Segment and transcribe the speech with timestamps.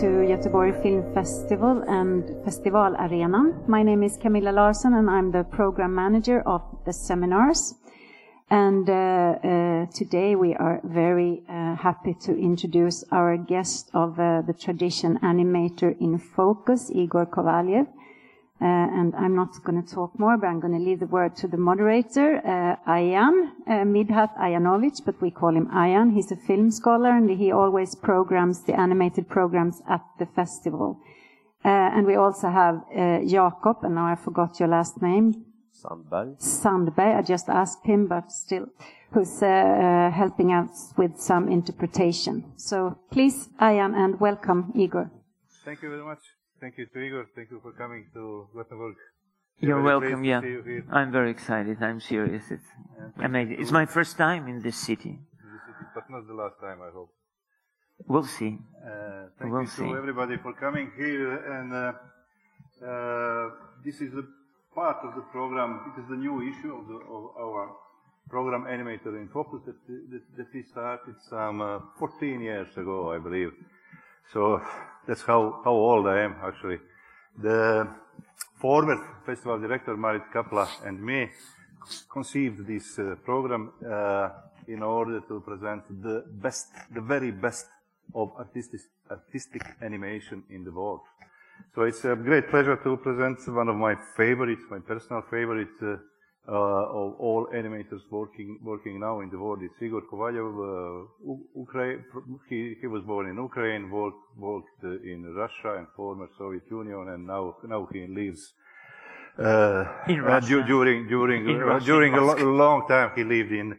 [0.00, 3.52] to Göteborg Film Festival and Festival Arena.
[3.68, 7.74] My name is Camilla Larsson, and I'm the program manager of the seminars.
[8.50, 14.42] And uh, uh, today we are very uh, happy to introduce our guest of uh,
[14.42, 17.86] the tradition animator in focus, Igor Kovalyev.
[18.60, 21.34] Uh, and I'm not going to talk more, but I'm going to leave the word
[21.36, 26.14] to the moderator, uh, Ayan uh, Midhat Ayanovich, but we call him Ayan.
[26.14, 31.00] He's a film scholar, and he always programs the animated programs at the festival.
[31.64, 35.46] Uh, and we also have uh, Jakob, and now I forgot your last name.
[35.72, 36.40] Sandberg.
[36.40, 38.66] Sandberg, I just asked him, but still,
[39.12, 42.52] who's uh, uh, helping us with some interpretation.
[42.56, 45.10] So please, Ayan, and welcome, Igor.
[45.64, 46.20] Thank you very much.
[46.60, 47.26] Thank you to Igor.
[47.34, 48.96] Thank you for coming to Gothenburg.
[49.60, 50.40] You're welcome, yeah.
[50.90, 51.82] I'm very excited.
[51.82, 52.50] I'm serious.
[52.50, 52.66] It's
[53.22, 53.56] amazing.
[53.60, 55.10] It's my first time in this city.
[55.10, 57.10] in the city, but not the last time, I hope.
[58.06, 58.58] We'll see.
[58.84, 59.82] Uh, thank We'll you see.
[59.84, 61.36] to everybody for coming here.
[61.54, 61.92] And uh,
[62.84, 63.50] uh,
[63.84, 64.24] this is a
[64.74, 65.80] part of the program.
[65.94, 67.76] It is the new issue of, the, of our
[68.28, 73.18] program Animator in Focus that, that, that we started some uh, 14 years ago, I
[73.18, 73.52] believe.
[74.32, 74.60] So
[75.06, 76.78] that's how, how old I am, actually.
[77.40, 77.88] The
[78.60, 81.30] former festival director, Marit Kapla, and me
[82.10, 84.30] conceived this uh, program uh,
[84.66, 87.66] in order to present the best, the very best
[88.14, 88.80] of artistic,
[89.10, 91.00] artistic animation in the world.
[91.74, 95.96] So it's a great pleasure to present one of my favorites, my personal favorite uh,
[96.46, 99.60] uh, of all animators working working now in the world.
[99.62, 100.52] It's Igor Kovalyev.
[100.52, 102.04] Uh, Ukraine,
[102.48, 107.26] he, he was born in Ukraine, worked, worked in Russia and former Soviet Union, and
[107.26, 108.52] now now he lives
[109.38, 113.76] uh, In uh, during during In uh, during a lo- long time he lived in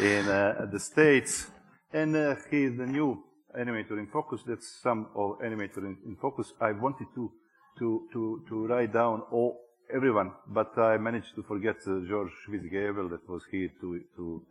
[0.00, 1.50] in uh, the States,
[1.92, 3.22] and uh, he is the new
[3.56, 4.40] animator in focus.
[4.46, 6.52] That's some of animator in, in focus.
[6.60, 7.30] I wanted to
[7.78, 13.10] to to to write down all everyone, but I managed to forget uh, George Schwizgebel
[13.10, 14.42] that was here two two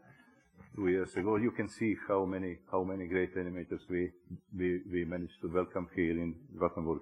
[0.76, 1.36] two years ago.
[1.36, 4.12] You can see how many how many great animators we
[4.58, 7.02] we, we managed to welcome here in Gothenburg.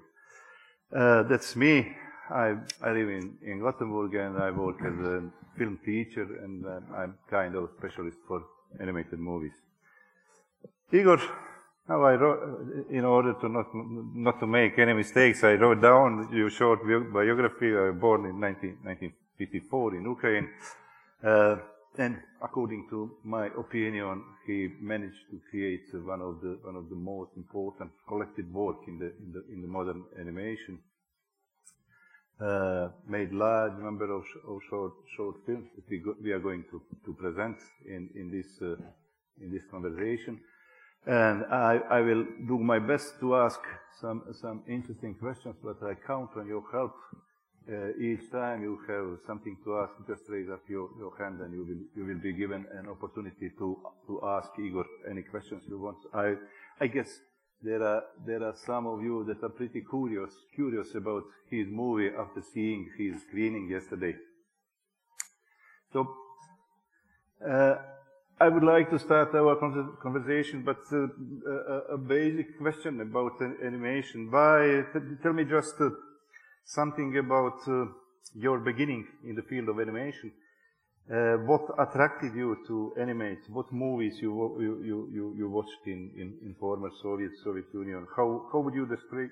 [0.96, 1.96] Uh, that's me.
[2.30, 5.24] I, I live in, in Gothenburg and I work as a
[5.58, 8.44] film teacher and uh, I'm kind of a specialist for
[8.80, 9.54] animated movies.
[10.92, 11.20] Igor,
[11.88, 16.30] now I wrote, in order to not, not to make any mistakes, I wrote down
[16.34, 16.80] your short
[17.14, 17.76] biography.
[17.76, 20.50] I was born in 19, 1954 in Ukraine.
[21.24, 21.58] Uh,
[21.98, 26.96] and according to my opinion, he managed to create one of the, one of the
[26.96, 30.80] most important collected work in the, in the, in the modern animation
[32.42, 36.40] uh, made large number of, sh- of short short films that we, go- we are
[36.40, 37.58] going to, to present
[37.88, 38.76] in in this uh,
[39.40, 40.40] in this conversation,
[41.08, 43.60] and I, I will do my best to ask
[44.02, 46.96] some some interesting questions, but I count on your help.
[47.68, 51.52] Uh, each time you have something to ask, just raise up your, your hand and
[51.52, 55.80] you will you will be given an opportunity to to ask Igor any questions you
[55.80, 55.98] want.
[56.14, 56.36] I
[56.80, 57.20] I guess
[57.62, 62.10] there are there are some of you that are pretty curious curious about his movie
[62.16, 64.16] after seeing his screening yesterday.
[65.92, 66.16] So
[67.48, 67.76] uh,
[68.38, 69.56] I would like to start our
[70.02, 71.08] conversation, but uh,
[71.50, 74.30] a, a basic question about animation.
[74.30, 74.84] Why?
[75.24, 75.90] Tell me just uh,
[76.66, 77.86] something about uh,
[78.34, 80.34] your beginning in the field of animation.
[81.10, 83.40] Uh, what attracted you to animate?
[83.48, 88.06] What movies you you you, you, watched in, in, in former Soviet Soviet Union?
[88.18, 89.30] How how would you describe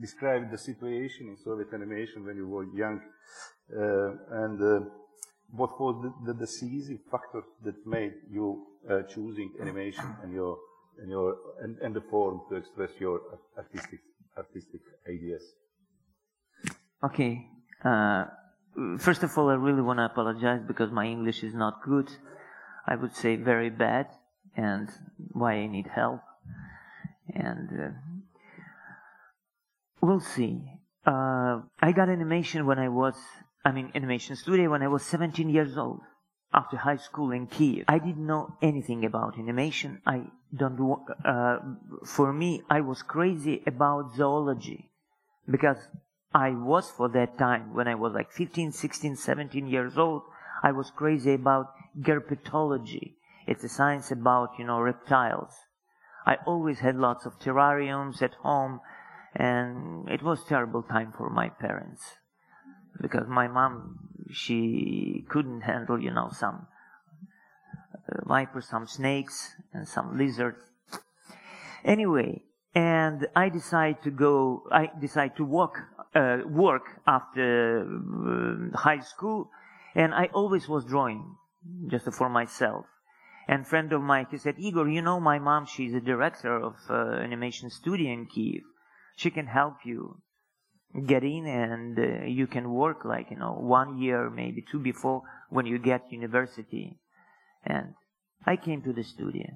[0.00, 3.00] describe the situation in Soviet animation when you were young?
[3.70, 4.88] Uh, and uh,
[5.50, 10.58] what was the, the decisive factor that made you uh, choosing animation and your
[11.00, 13.20] and your and, and the form to express your
[13.56, 14.00] artistic
[14.36, 15.42] artistic ideas?
[17.02, 17.46] Okay.
[17.84, 18.26] Uh,
[18.98, 22.10] first of all, I really want to apologize because my English is not good.
[22.86, 24.06] I would say very bad,
[24.56, 24.88] and
[25.32, 26.20] why I need help.
[27.34, 27.90] And uh,
[30.00, 30.62] we'll see.
[31.06, 33.14] Uh, I got animation when I was,
[33.64, 36.00] I mean, animation studio when I was 17 years old.
[36.52, 40.00] After high school in Kiev, I didn't know anything about animation.
[40.06, 41.04] I don't.
[41.22, 41.58] Uh,
[42.06, 44.90] for me, I was crazy about zoology
[45.50, 45.76] because
[46.32, 50.22] I was for that time when I was like 15, 16, 17 years old.
[50.62, 53.16] I was crazy about herpetology.
[53.46, 55.52] It's a science about, you know, reptiles.
[56.26, 58.80] I always had lots of terrariums at home
[59.34, 62.16] and it was terrible time for my parents
[63.00, 63.98] because my mom,
[64.30, 66.66] she couldn't handle, you know, some
[67.94, 70.62] uh, vipers, some snakes and some lizards.
[71.84, 72.42] Anyway,
[72.74, 74.64] and I decide to go.
[74.70, 75.78] I decide to work
[76.14, 79.50] uh, work after uh, high school,
[79.94, 81.36] and I always was drawing
[81.88, 82.86] just for myself.
[83.48, 86.74] And friend of mine, he said, Igor, you know my mom, she's a director of
[86.90, 88.62] uh, animation studio in Kiev.
[89.16, 90.20] She can help you
[91.06, 95.22] get in and uh, you can work like, you know, one year, maybe two before
[95.50, 96.98] when you get university.
[97.64, 97.94] And
[98.46, 99.46] I came to the studio,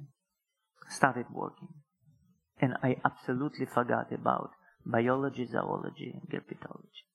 [0.89, 1.69] started working,
[2.61, 4.51] and I absolutely forgot about
[4.85, 7.07] biology, zoology, and herpetology.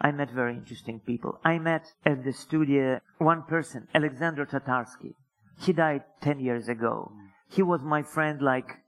[0.00, 1.38] I met very interesting people.
[1.44, 5.14] I met at the studio one person, Alexander Tatarsky.
[5.60, 7.12] He died 10 years ago.
[7.48, 8.78] He was my friend like,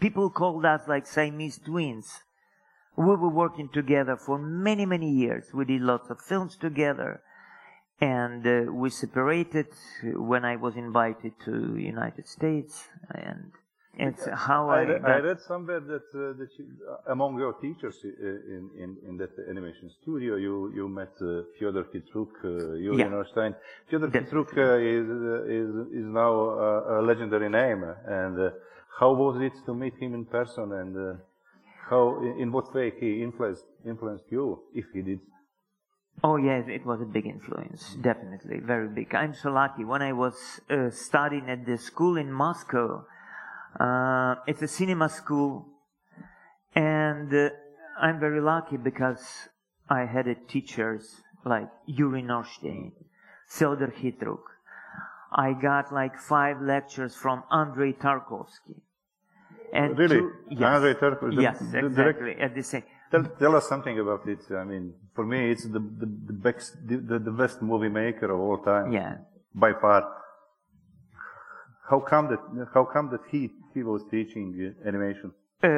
[0.00, 2.23] people called us like Siamese twins.
[2.96, 5.46] We were working together for many, many years.
[5.52, 7.22] We did lots of films together.
[8.00, 9.66] And uh, we separated
[10.02, 12.88] when I was invited to United States.
[13.10, 13.52] And
[13.96, 17.52] it's how I, I, read, I read somewhere that uh, that you, uh, among your
[17.54, 22.98] teachers in, in, in that animation studio, you you met uh, Fyodor Khitruk, uh, Yuri
[22.98, 23.08] Yeah.
[23.08, 23.54] Norstein.
[23.88, 24.08] Fyodor.
[24.08, 25.70] Khitruk uh, is, uh, is
[26.00, 27.84] is now uh, a legendary name.
[28.06, 28.50] And uh,
[28.98, 30.72] how was it to meet him in person?
[30.72, 31.14] And uh,
[31.88, 35.20] how, in, what way he influenced influenced you, if he did?
[36.22, 39.14] Oh yes, it was a big influence, definitely, very big.
[39.14, 39.84] I'm so lucky.
[39.84, 43.04] When I was uh, studying at the school in Moscow,
[43.78, 45.66] uh, it's a cinema school,
[46.74, 47.50] and uh,
[48.00, 49.48] I'm very lucky because
[49.88, 52.92] I had teachers like Yuri Norstein,
[53.48, 54.40] Fyodor Khitruk.
[55.32, 58.80] I got like five lectures from Andrei Tarkovsky.
[59.74, 60.22] And Really?
[60.50, 62.36] yes, Andrei Tarkovsky, the- Yes, the exactly.
[62.40, 62.84] At the same.
[63.10, 64.40] Tell, tell us something about it.
[64.50, 66.96] I mean, for me, it's the the, the best the,
[67.28, 68.92] the best movie maker of all time.
[68.92, 69.16] Yeah.
[69.54, 70.00] by far.
[71.90, 72.42] How come that?
[72.72, 75.32] How come that he he was teaching uh, animation?
[75.62, 75.68] Uh,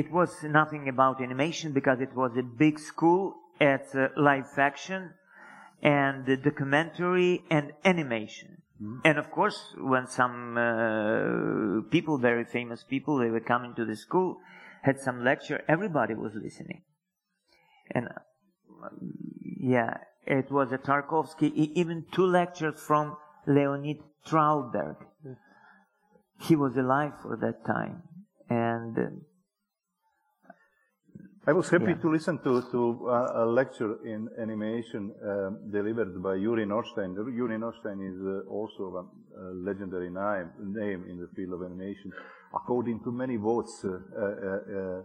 [0.00, 5.10] it was nothing about animation because it was a big school at uh, live action
[5.82, 8.57] and documentary and animation.
[9.04, 13.96] And of course, when some uh, people, very famous people, they were coming to the
[13.96, 14.38] school,
[14.82, 16.82] had some lecture, everybody was listening.
[17.90, 18.88] And uh,
[19.60, 23.16] yeah, it was a Tarkovsky, even two lectures from
[23.46, 24.96] Leonid Trauberg
[26.40, 28.02] he was alive for that time.
[28.48, 29.02] And uh,
[31.48, 32.02] I was happy Yeah.
[32.04, 37.08] to listen to to uh, a lecture in animation um, delivered by Yuri Norstein.
[37.40, 39.04] Yuri Norstein is uh, also a,
[39.42, 40.48] a legendary name,
[40.80, 42.12] name in the field of animation.
[42.60, 44.24] According to many votes, uh, uh,
[44.78, 45.00] uh,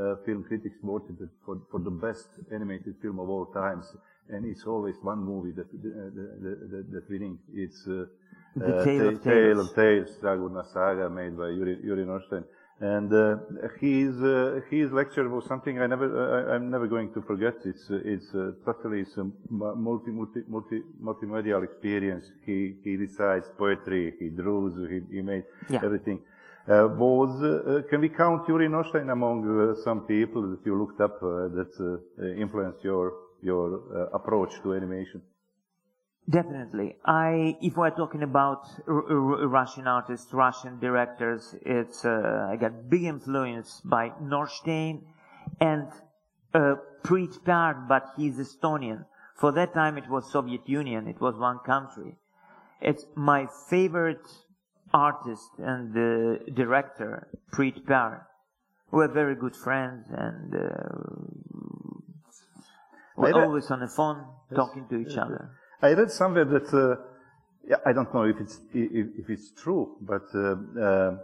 [0.00, 3.86] uh, film critics voted for, for the best animated film of all times.
[4.32, 6.12] And it's always one movie that that,
[6.72, 7.38] that, that winning.
[7.64, 8.06] It's uh,
[8.56, 9.70] The uh, Tale of Ta- Tale Tales.
[9.70, 10.10] of Tales,
[10.72, 12.44] Saga, made by Yuri, Yuri Norstein.
[12.80, 13.36] And uh,
[13.80, 17.54] his uh, his lecture was something I never uh, I'm never going to forget.
[17.64, 19.24] It's uh, it's uh, totally it's a
[19.76, 22.24] multi multi multi multimedial experience.
[22.44, 25.84] He he recites poetry, he draws, he, he made Yeah.
[25.84, 26.20] everything.
[26.68, 31.00] Uh, was uh, can we count Yuri Norstein among uh, some people that you looked
[31.00, 33.12] up uh, that uh, influenced your
[33.42, 35.22] your uh, approach to animation?
[36.28, 42.56] Definitely, I if we're talking about R- R- Russian artists, Russian directors, it's uh, I
[42.56, 45.02] got big influence by Norstein
[45.60, 45.88] and
[46.54, 49.04] uh, Priit Pärn, but he's Estonian.
[49.36, 51.08] For that time, it was Soviet Union.
[51.08, 52.16] It was one country.
[52.80, 54.26] It's my favorite
[54.94, 58.20] artist and uh, director, Priit Pärn.
[58.90, 60.60] We're very good friends and uh,
[63.16, 65.50] we're always on the phone talking to each other.
[65.86, 66.96] I read somewhere that uh,
[67.68, 71.16] yeah, I don't know if it's if, if it's true, but uh, uh,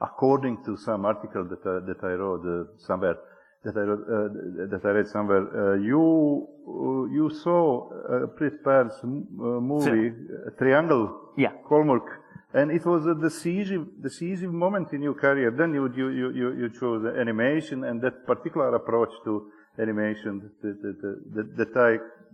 [0.00, 3.16] according to some article that uh, that I wrote uh, somewhere
[3.64, 8.66] that I wrote, uh, that I read somewhere, uh, you uh, you saw uh, Priit
[8.66, 11.04] uh, movie uh, Triangle
[11.36, 11.52] Yeah.
[11.68, 12.08] Kolmnurk,
[12.54, 15.50] and it was a decisive decisive moment in your career.
[15.50, 19.32] Then you you you you, you chose animation and that particular approach to
[19.78, 20.98] animation that that,
[21.34, 21.90] that, that I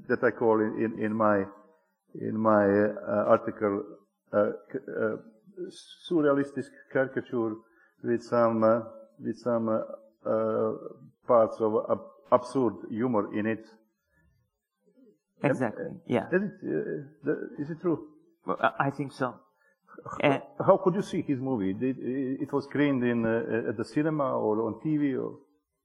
[0.09, 1.45] that I call in in, in my
[2.20, 3.82] in my uh, article
[4.32, 5.16] uh, c- uh,
[6.08, 7.54] surrealistic caricature
[8.02, 8.80] with some uh,
[9.18, 9.80] with some uh,
[10.28, 10.73] uh,
[11.26, 13.64] parts of ab- absurd humor in it.
[15.42, 15.85] Exactly.
[16.06, 16.26] Yeah.
[16.32, 16.52] Is it,
[17.28, 18.08] uh, is it true?
[18.46, 19.35] Well, I think so.
[20.20, 21.73] And How could you see his movie?
[21.73, 25.38] Did, it was screened in uh, at the cinema or on TV or?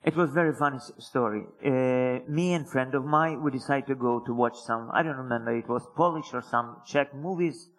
[0.03, 1.43] It was very funny story.
[1.63, 5.17] Uh, me and friend of mine, we decided to go to watch some, I don't
[5.17, 7.70] remember, it was Polish or some Czech movies,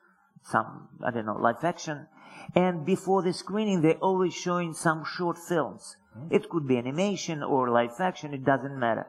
[0.45, 2.07] some, I don't know, live action.
[2.55, 5.97] And before the screening, they're always showing some short films.
[6.31, 9.07] It could be animation or live action, it doesn't matter.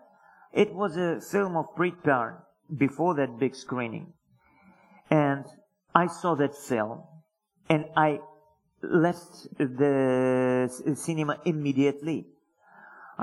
[0.52, 2.38] It was a film of Priit Pärn
[2.76, 4.14] before that big screening.
[5.10, 5.46] And
[5.94, 7.04] I saw that film
[7.70, 8.22] and I
[8.82, 12.28] left the cinema immediately.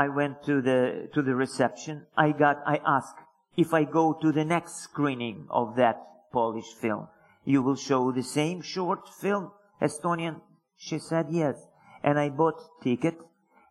[0.01, 2.07] I went to the, to the reception.
[2.17, 3.19] I got, I asked
[3.57, 5.97] if I go to the next screening of that
[6.33, 7.09] Polish film,
[7.45, 10.41] you will show the same short film, Estonian?
[10.77, 11.57] She said yes.
[12.03, 13.19] And I bought ticket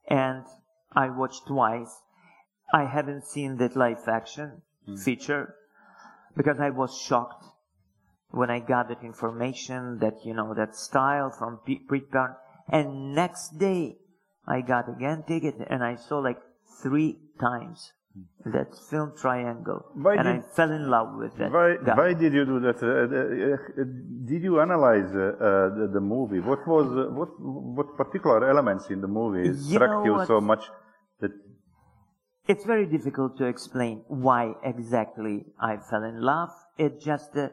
[0.07, 0.43] and
[0.93, 1.93] I watched twice.
[2.71, 4.97] I haven't seen that live action Mm.
[5.03, 5.55] feature
[6.37, 7.45] because I was shocked
[8.39, 12.35] when I got that information that, you know, that style from P- Priit Pärn.
[12.67, 13.97] And next day
[14.49, 16.39] I got again ticket and I saw like
[16.81, 17.93] three times
[18.45, 19.85] that film triangle.
[19.93, 21.95] Why and I fell in love with that Why, guy.
[21.95, 22.77] why did you do that?
[22.81, 23.85] Uh, uh, uh,
[24.25, 26.39] did you analyze uh, uh, the, the movie?
[26.39, 30.41] What was uh, what what particular elements in the movie You struck know you so
[30.41, 30.63] much
[31.21, 31.31] that
[32.47, 36.49] It's very difficult to explain why exactly I fell in love.
[36.77, 37.49] It just, uh,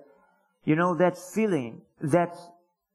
[0.64, 2.34] you know, that feeling that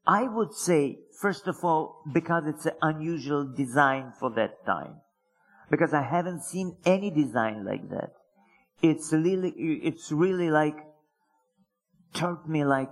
[0.05, 4.96] I would say, first of all, because it's an unusual design for that time.
[5.70, 8.12] Because I haven't seen any design like that.
[8.81, 10.75] It's really, it's really like,
[12.13, 12.89] turned me like,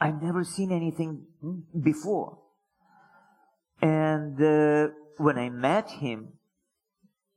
[0.00, 1.24] I've never seen anything
[1.82, 2.38] before.
[3.80, 6.34] And uh, when I met him,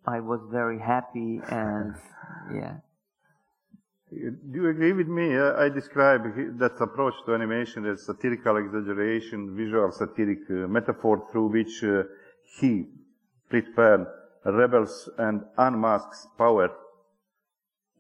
[0.06, 1.96] I was very happy and
[2.54, 2.78] yeah.
[4.12, 5.38] Do you agree with me?
[5.38, 6.24] I describe
[6.60, 12.04] that approach to animation as satirical exaggeration, visual satiric uh, metaphor through which uh,
[12.60, 12.88] he,
[13.50, 14.06] Priit Pärn,
[14.44, 16.72] rebels and unmasks power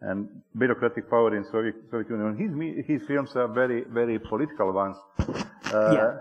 [0.02, 0.28] and
[0.58, 2.36] bureaucratic power in Soviet, Soviet Union.
[2.36, 4.98] His, his films are very, very political ones.
[5.20, 6.18] Uh, Yeah.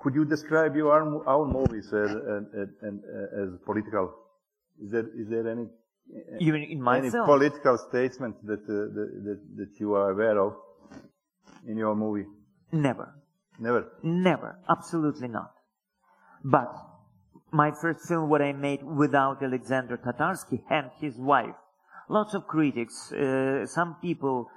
[0.00, 2.94] Could you describe your own, own movies as, as, as,
[3.42, 4.14] as political?
[4.82, 5.66] Is there, is there any
[6.40, 10.54] Even in my any political statement that, uh, that, that, that you are aware of
[11.66, 12.26] in your movie?
[12.72, 13.14] Never.
[13.58, 13.92] Never.
[14.02, 14.58] Never.
[14.68, 15.52] Absolutely not.
[16.44, 16.72] But
[17.50, 21.54] my first film, what I made without Alexander Tatarsky and his wife,
[22.08, 24.48] lots of critics, uh, some people,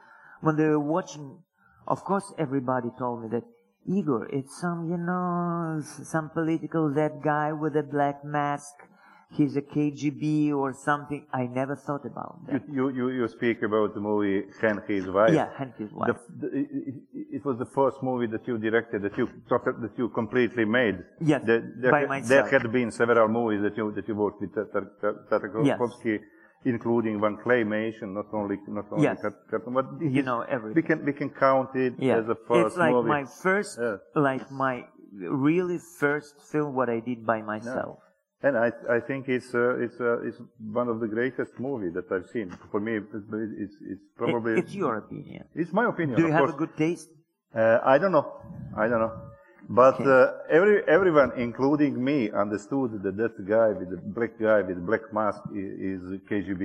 [0.42, 1.40] when they were watching,
[1.88, 3.44] of course everybody told me that,
[3.88, 8.76] Igor, it's some, you know, some political, that guy with a black mask,
[9.32, 11.26] he's a KGB or something.
[11.34, 12.64] I never thought about You, that.
[12.78, 15.34] you, you, you speak about the movie Hen, His Wife.
[15.34, 16.16] Yeah, his wife.
[16.40, 16.68] The, the,
[17.38, 20.98] it, was the first movie that you directed, that you, that you completely made.
[21.22, 22.50] Yes, There, there, by myself.
[22.50, 26.20] there had been several movies that you, that you worked with Tar- Tar- Tartakovsky,
[26.66, 29.22] including one claymation, not only, not only Yes.
[29.50, 30.76] cartoon, but You know everything.
[30.76, 33.08] We can, we can count it Yeah, as a first it's like movie.
[33.10, 33.98] my first, Yeah.
[34.16, 38.00] like my really first film what I did by myself.
[38.42, 40.40] And I, I think it's, uh, it's, uh, it's
[40.82, 42.48] one of the greatest movies that I've seen.
[42.72, 44.54] For me, it- it's, it's It- probably.
[44.60, 45.44] it's your opinion.
[45.54, 46.16] It's my opinion.
[46.18, 46.54] Do you have course.
[46.54, 47.10] a good taste?
[47.54, 48.28] Uh, I don't know.
[48.78, 49.14] I don't know.
[49.68, 50.06] But Okay.
[50.06, 50.28] uh,
[50.58, 55.06] every everyone, including me, understood that that guy with the black guy with the black
[55.14, 56.64] mask is, is KGB.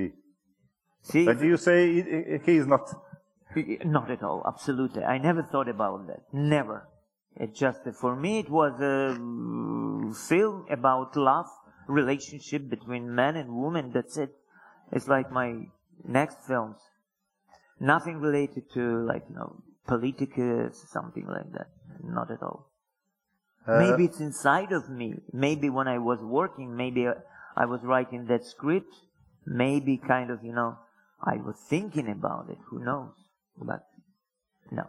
[1.01, 1.79] See, But you say
[2.45, 2.85] he- is not.
[3.85, 4.41] not at all.
[4.47, 6.21] Absolutely, I never thought about that.
[6.33, 6.87] Never.
[7.35, 9.15] It just for me, it was a
[10.29, 11.49] film about love,
[11.87, 13.91] relationship between man and woman.
[13.93, 14.35] That's it.
[14.91, 15.67] It's like my
[16.03, 16.77] next films.
[17.79, 21.67] Nothing related to like you know politicus, something like that.
[22.03, 22.71] Not at all.
[23.67, 25.15] Uh, Maybe it's inside of me.
[25.33, 27.21] Maybe when I was working, maybe I-
[27.57, 28.93] I was writing that script.
[29.45, 30.77] Maybe kind of, you know,
[31.21, 32.57] I was thinking about it.
[32.69, 33.13] Who knows?
[33.57, 33.87] But
[34.71, 34.85] no.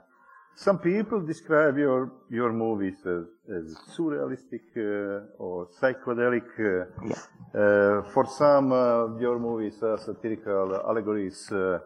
[0.56, 6.48] Some people describe your your movies as, as surrealistic uh, or psychedelic.
[6.58, 7.20] Uh, Yeah.
[7.54, 11.52] Uh, for some, uh, your movies are satirical allegories.
[11.52, 11.78] Uh,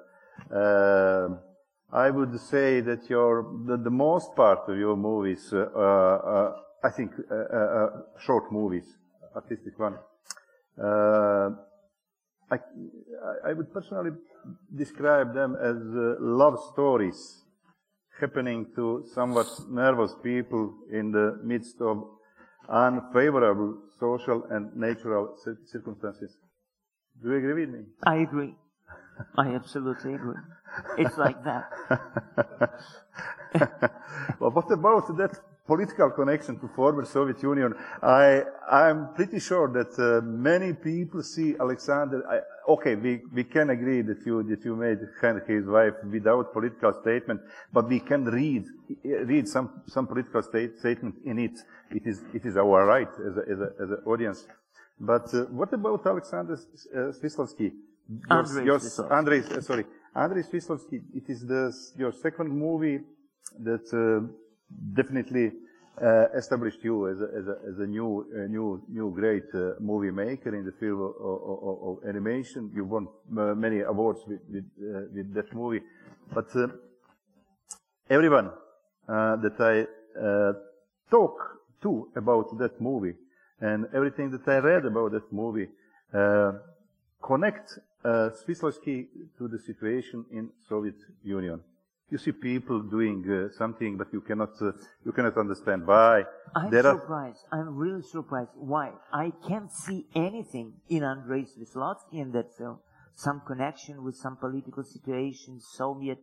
[0.55, 1.29] uh,
[1.93, 6.91] I would say that your the, the most part of your movies, uh, uh, I
[6.91, 8.87] think, uh, uh, uh, short movies,
[9.35, 9.97] artistic one.
[10.79, 11.51] Uh,
[12.51, 12.59] I,
[13.51, 14.13] I would personally
[14.75, 17.45] describe them as uh, love stories
[18.21, 22.05] happening to somewhat nervous people in the midst of
[22.69, 25.37] unfavorable social and natural
[25.67, 26.37] circumstances.
[27.23, 27.85] Do you agree with me?
[28.05, 28.55] I agree.
[29.37, 30.37] I absolutely agree.
[30.99, 31.71] It's like that.
[34.39, 35.41] well, what about that
[35.73, 37.71] political connection to former Soviet Union.
[38.03, 42.19] I, I'm pretty sure that uh, many people see Alexander.
[42.35, 42.39] I,
[42.75, 46.93] okay, we, we can agree that you, that you made Henry his wife without political
[47.03, 47.41] statement,
[47.73, 48.65] but we can read,
[49.33, 51.57] read some, some political state, statement in it.
[51.93, 54.49] It is, it is our right as a, as a, as an audience.
[54.99, 57.71] But uh, what about Alexander uh, Svislotsky?
[58.29, 58.81] Andrei your,
[59.13, 59.85] Andrei, uh, sorry,
[60.17, 60.99] Andrei Svislotsky.
[61.15, 62.99] It is the, your second movie
[63.61, 64.27] that uh,
[64.95, 65.53] definitely
[66.01, 69.73] uh, established you as a, as a, as a new, uh, new, new great uh,
[69.81, 72.71] movie maker in the field of, of, of animation.
[72.75, 75.83] You won uh, many awards with, with, uh, with that movie.
[76.33, 76.49] But
[78.09, 78.51] everyone
[79.07, 79.87] that I
[81.11, 83.15] talk to about that movie
[83.61, 85.69] and everything that I read about that movie
[87.21, 91.61] connect uh, Svislotsky to the situation in Soviet Union.
[92.11, 94.73] You see people doing uh, something, but you cannot uh,
[95.05, 96.25] you cannot understand why.
[96.57, 97.45] I'm There are- surprised.
[97.53, 98.51] I'm really surprised.
[98.57, 98.93] Why?
[99.13, 102.79] I can't see anything in Andrei Svislotsky in that film.
[103.15, 106.19] Some connection with some political situation, Soviet.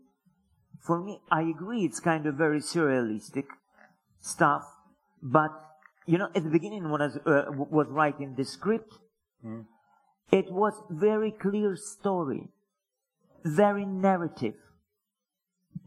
[0.81, 1.85] For me, I agree.
[1.85, 3.45] It's kind of very surrealistic
[4.19, 4.63] stuff.
[5.21, 5.51] But
[6.05, 8.93] you know, at the beginning, when I was, uh, w- was writing the script,
[10.31, 12.49] it was very clear story,
[13.45, 14.55] very narrative,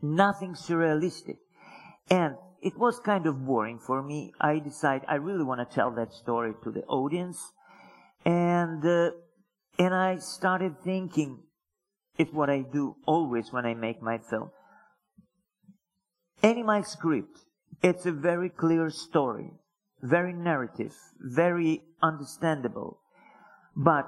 [0.02, 1.38] nothing surrealistic.
[2.09, 4.33] And it was kind of boring for me.
[4.40, 7.52] I decided I really want to tell that story to the audience.
[8.25, 9.11] And, uh,
[9.78, 11.42] and I started thinking,
[12.19, 14.50] it's what I do always when I make my film.
[16.42, 17.38] Any my script,
[17.83, 19.52] it's a very clear story,
[20.02, 23.00] very narrative, very understandable.
[23.76, 24.07] But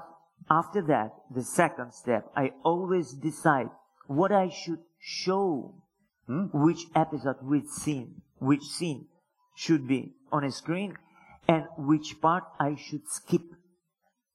[0.51, 3.69] after that, the second step, I always decide
[4.07, 5.75] what I should show,
[6.27, 6.47] Hmm?
[6.53, 9.07] which episode, which scene, which scene
[9.57, 10.97] should be on a screen,
[11.49, 13.43] and which part I should skip.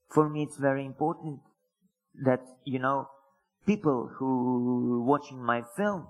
[0.09, 1.39] For me, it's very important
[2.23, 3.09] that, you know,
[3.65, 6.07] people who watching my film,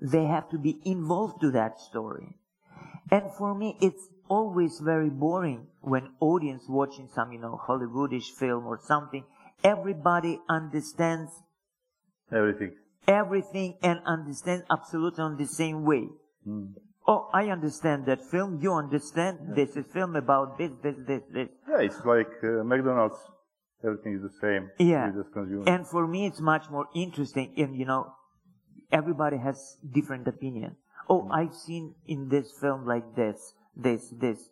[0.00, 2.36] they have to be involved to that story.
[3.10, 8.66] And for me, it's always very boring when audience watching some, you know, Hollywoodish film
[8.66, 9.24] or something.
[9.62, 11.30] Everybody understands
[12.32, 12.72] everything.
[13.06, 16.08] Everything and understand absolutely on the same way.
[16.44, 16.66] Hmm.
[17.08, 18.58] Oh, I understand that film.
[18.60, 21.48] You understand this is film about this, this, this, this.
[21.68, 23.18] Yeah, it's like uh, McDonald's.
[23.84, 24.70] Everything is the same.
[24.78, 25.12] Yeah.
[25.14, 25.68] Just.
[25.68, 27.52] And for me, it's much more interesting.
[27.56, 28.12] And you know,
[28.90, 30.76] everybody has different opinion.
[31.08, 31.32] Oh, hmm.
[31.32, 34.48] I've seen in this film like this, this, this.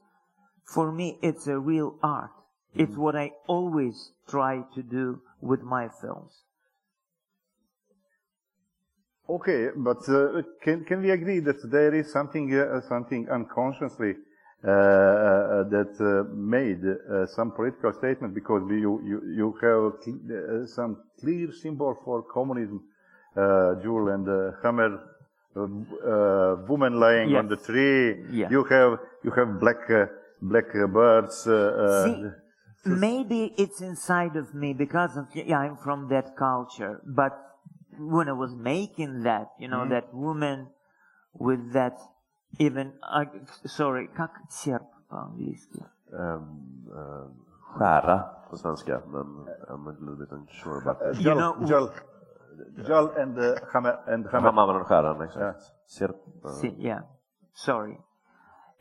[0.65, 2.31] For me, it's a real art.
[2.75, 3.03] It's hmm.
[3.03, 6.44] what I always try to do with my films.
[9.29, 14.17] Okay, but uh, can can we agree that there is something uh, something unconsciously
[14.63, 20.21] uh, uh, that uh, made uh, some political statement because you you you have cl-
[20.29, 22.83] uh, some clear symbol for communism,
[23.35, 25.01] uh, jewel and uh, hammer,
[25.57, 28.27] uh, uh, woman lying on the tree.
[28.31, 28.51] Yeah.
[28.51, 30.07] You have you have black uh,
[30.43, 31.47] black uh, birds.
[31.47, 32.25] Uh, uh, See,
[32.85, 37.01] maybe it's inside of me because of, yeah, I'm from that culture.
[37.07, 37.33] But
[38.00, 40.68] when I was making that, you know, that woman
[41.34, 41.98] with that
[42.58, 43.26] even, uh,
[43.66, 45.84] sorry, как серп по-английски?
[46.12, 46.44] Um,
[46.92, 47.28] uh,
[47.76, 48.18] skära
[48.50, 51.14] på svenska, men I'm a little bit unsure about that.
[51.24, 51.90] Jal, know- Jal,
[52.88, 54.52] Jal and uh, hammer and hammer.
[54.52, 55.62] Han använder skäran, exakt.
[55.86, 56.16] Sirp.
[56.44, 57.02] uh, See, yeah,
[57.54, 57.98] sorry.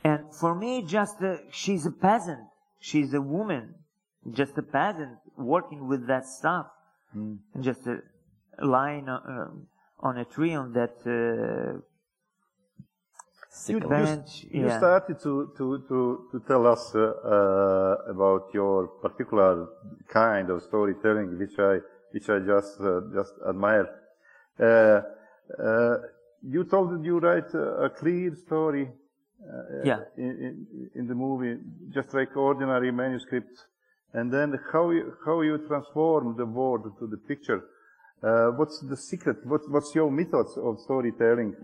[0.03, 2.39] And for me, just uh, she's a peasant.
[2.79, 3.75] She's a woman,
[4.31, 6.67] just a peasant working with that stuff,
[7.13, 7.95] and just a
[8.62, 9.66] line uh, um,
[10.00, 11.80] on a tree on that uh,
[13.68, 13.82] You, Sickle.
[13.82, 14.46] you, bench.
[14.50, 14.78] you yeah.
[14.78, 19.68] started to, to, to, to tell us uh, uh, about your particular
[20.08, 21.78] kind of storytelling, which I
[22.12, 23.88] which I just uh, just admire.
[24.58, 25.02] Uh,
[25.62, 25.96] uh,
[26.42, 30.00] you told that you write a, a clear story uh, Yeah.
[30.16, 31.58] in, in, in the movie,
[31.90, 33.56] just like ordinary manuscript,
[34.12, 37.62] and then how you, how you transform the word to the picture.
[38.22, 39.46] Uh, what's the secret?
[39.46, 41.54] What, what's your methods of storytelling?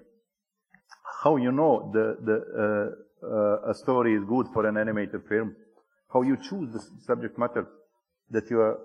[1.23, 5.55] how you know the, the, uh, uh, a story is good for an animated film,
[6.13, 7.67] how you choose the subject matter
[8.31, 8.79] that you are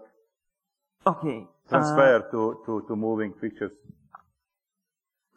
[1.08, 1.46] Okay.
[1.46, 3.72] uh, transfer to, to, to moving pictures.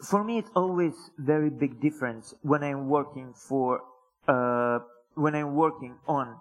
[0.02, 3.80] for me, it's always very big difference when I'm working for,
[4.26, 4.78] uh,
[5.14, 6.36] when I'm working on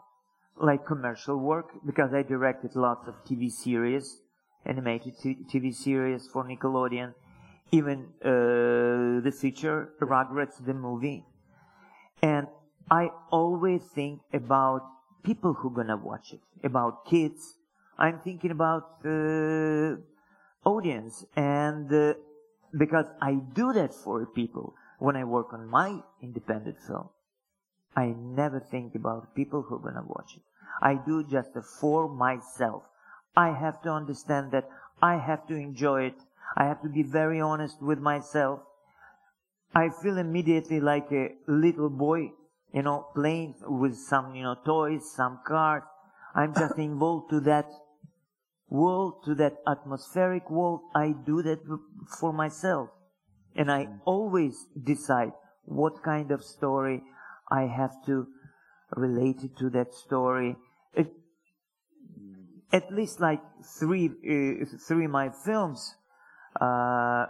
[0.56, 4.22] like commercial work because I directed lots of TV series,
[4.68, 7.14] animated TV series for Nickelodeon,
[7.72, 11.26] even uh, the feature Rugrats the movie,
[12.22, 12.48] and
[12.90, 14.82] I always think about
[15.24, 17.58] people who gonna watch it, about kids.
[17.98, 20.02] I'm thinking about the
[20.64, 22.14] audience, and uh,
[22.78, 27.10] because I do that for people when I work on my independent film.
[27.96, 30.44] I never think about people who are gonna watch it.
[30.82, 32.84] I do just for myself.
[33.38, 34.68] I have to understand that
[35.00, 36.16] I have to enjoy it.
[36.58, 38.62] I have to be very honest with myself.
[39.76, 42.32] I feel immediately like a little boy,
[42.74, 45.84] you know, playing with some, you know, toys, some cars.
[46.34, 47.70] I'm just involved to that
[48.70, 50.82] world, to that atmospheric world.
[50.96, 51.60] I do that
[52.20, 52.90] for myself.
[53.56, 53.98] And I mm-hmm.
[54.06, 55.34] always decide
[55.66, 57.04] what kind of story
[57.52, 58.26] I have to
[58.96, 60.56] relate it to that story.
[60.96, 61.12] It,
[62.72, 63.42] at least like
[63.80, 65.96] three, uh, three my films,
[66.60, 67.28] uh,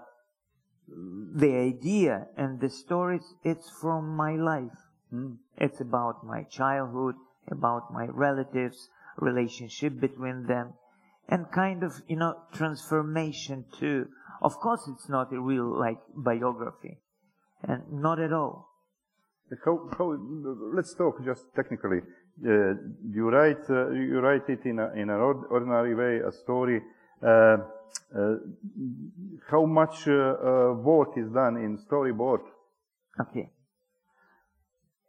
[0.88, 4.78] the idea and the stories, it's from my life.
[5.13, 5.38] Mm.
[5.58, 7.15] It's about my childhood,
[7.50, 10.73] about my relatives, relationship between them,
[11.30, 14.08] and kind of, you know, transformation too.
[14.41, 17.00] Of course, it's not a real, like, biography.
[17.63, 18.69] And not at all.
[19.65, 20.17] How, how,
[20.73, 22.02] let's talk just technically.
[22.45, 22.76] Uh,
[23.10, 25.19] you write, uh, you write it in, a, in an
[25.50, 26.82] ordinary way, a story.
[27.23, 27.58] Uh,
[28.15, 28.36] uh
[29.50, 32.41] how much uh, uh, work is done in storyboard?
[33.19, 33.50] Okay.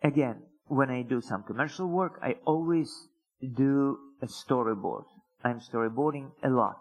[0.02, 3.08] Again, when I do some commercial work, I always
[3.42, 5.04] do a storyboard.
[5.44, 6.78] I'm storyboarding a lot.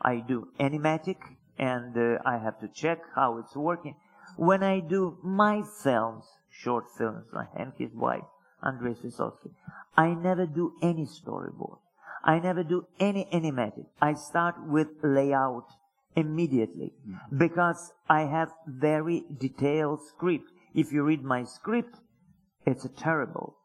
[0.00, 1.18] I do animatic,
[1.58, 3.96] and I have to check how it's working.
[4.36, 8.24] When I do my films, short films like his wife,
[8.62, 9.50] Andrei Svislotsky.
[9.96, 11.78] I never do any storyboard.
[12.24, 13.86] I never do any animatic.
[14.00, 15.66] I start with layout
[16.14, 17.38] immediately mm-hmm.
[17.38, 20.50] because I have very detailed script.
[20.74, 21.96] If you read my script,
[22.64, 23.56] it's a terrible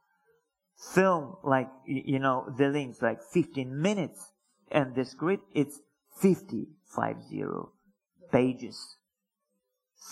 [0.93, 4.31] film like you know the links like 15 minutes
[4.71, 5.79] and the script it's
[6.21, 7.45] 50 50
[8.31, 8.97] pages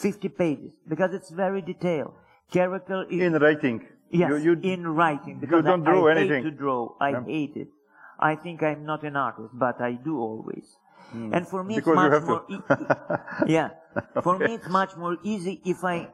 [0.01, 2.15] 50 pages because it's very detailed
[2.51, 3.87] Character in writing.
[4.11, 5.39] Yes, you, you, in writing.
[5.39, 6.43] Because you don't I, draw I anything.
[6.43, 6.95] hate to draw.
[6.99, 7.23] I yeah.
[7.25, 7.67] hate it.
[8.19, 10.65] I think I'm not an artist, but I do always.
[11.13, 11.35] Mm.
[11.35, 13.47] And for me, because it's much more.
[13.47, 13.69] E- yeah,
[14.23, 16.09] for me, it's much more easy if I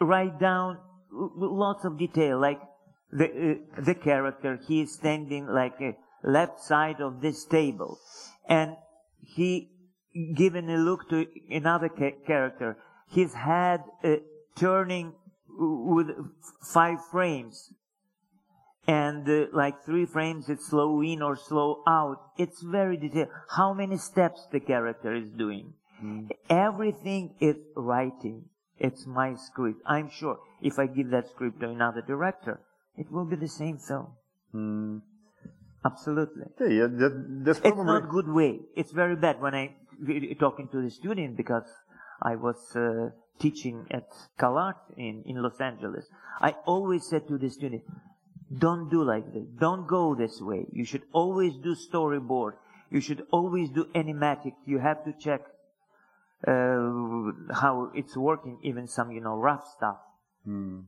[0.00, 0.78] write down
[1.10, 2.60] lots of detail, like
[3.10, 4.58] the uh, the character.
[4.66, 7.98] He is standing like a left side of this table,
[8.48, 8.76] and
[9.20, 9.70] he
[10.36, 12.76] given a look to another ca- character.
[13.10, 14.16] His head uh,
[14.56, 15.14] turning
[15.58, 16.08] with
[16.62, 17.72] five frames.
[18.86, 22.18] And uh, like three frames it's slow in or slow out.
[22.36, 23.28] It's very detailed.
[23.48, 25.72] How many steps the character is doing?
[26.02, 26.28] Mm.
[26.50, 28.44] everything is writing.
[28.78, 29.80] It's my script.
[29.86, 32.60] I'm sure if i give that script to another director
[32.96, 34.08] it will be the same film.
[34.54, 35.02] Mm.
[35.84, 36.44] absolutely.
[36.60, 37.80] Yeah, that, that's probably...
[37.80, 38.60] it's not good way.
[38.76, 39.74] It's very bad when i
[40.40, 41.64] talking to the student because
[42.22, 46.06] i was uh, teaching at CalArts in, in Los Angeles,
[46.40, 47.82] I always said to the student,
[48.56, 49.46] don't do like this.
[49.58, 50.66] Don't go this way.
[50.72, 52.52] You should always do storyboard.
[52.90, 54.52] You should always do animatic.
[54.66, 55.40] You have to check
[56.46, 59.96] uh, how it's working, even some, you know, rough stuff.
[60.44, 60.80] Hmm.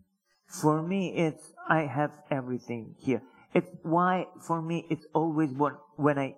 [0.46, 3.22] For me, it's, I have everything here.
[3.54, 5.50] It's why, for me, it's always
[5.96, 6.36] when I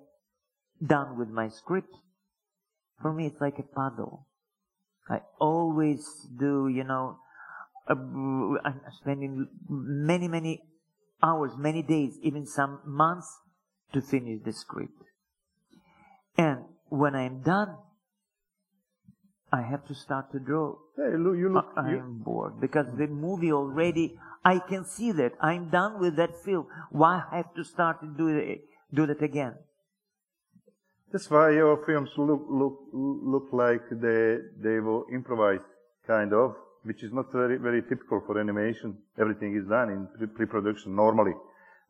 [0.84, 1.94] done with my script,
[3.02, 4.27] for me, it's like a puzzle.
[5.08, 7.18] I always do, you know,
[7.88, 10.62] I'm spending many, many
[11.22, 13.40] hours, many days, even some months
[13.92, 15.02] to finish the script.
[16.36, 17.76] And when I'm done,
[19.50, 20.76] I have to start to draw.
[20.96, 21.72] Hey, look, you look.
[21.76, 22.22] I'm you...
[22.24, 24.18] bored because the movie already.
[24.44, 26.66] I can see that I'm done with that film.
[26.90, 28.60] Why I have to start to do it,
[28.92, 29.54] do that again?
[31.12, 35.64] That's why your films look look look like they they were improvised,
[36.06, 38.98] kind of, which is not very very typical for animation.
[39.18, 41.34] Everything is done in pre-production normally,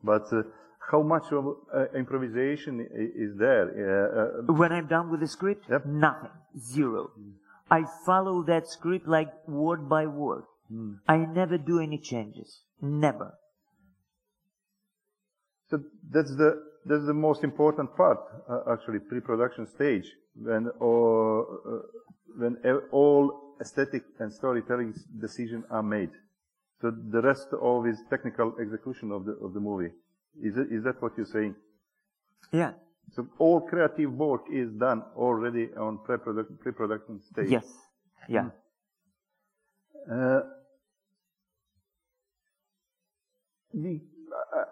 [0.03, 0.25] but.
[0.31, 0.43] Uh,
[0.91, 2.79] how much of uh, improvisation
[3.15, 3.65] is there?
[3.69, 5.85] Uh, uh, when I'm done with the script, yep.
[5.85, 7.11] nothing, zero.
[7.19, 7.33] Mm.
[7.69, 10.43] I follow that script like word by word.
[10.71, 10.99] Mm.
[11.07, 13.33] I never do any changes, never.
[15.69, 15.79] So
[16.11, 21.79] that's the that's the most important part, uh, actually, pre-production stage, when all, uh,
[22.37, 22.57] when
[22.91, 26.11] all aesthetic and storytelling decisions are made.
[26.81, 29.91] So the rest of is technical execution of the of the movie.
[30.41, 31.55] Is it, is that what you're saying?
[32.53, 32.71] Yeah.
[33.11, 37.49] So all creative work is done already on pre-production pre-production stage.
[37.49, 37.65] Yes.
[38.29, 38.49] Yeah.
[40.09, 40.41] Uh,
[43.73, 44.01] we,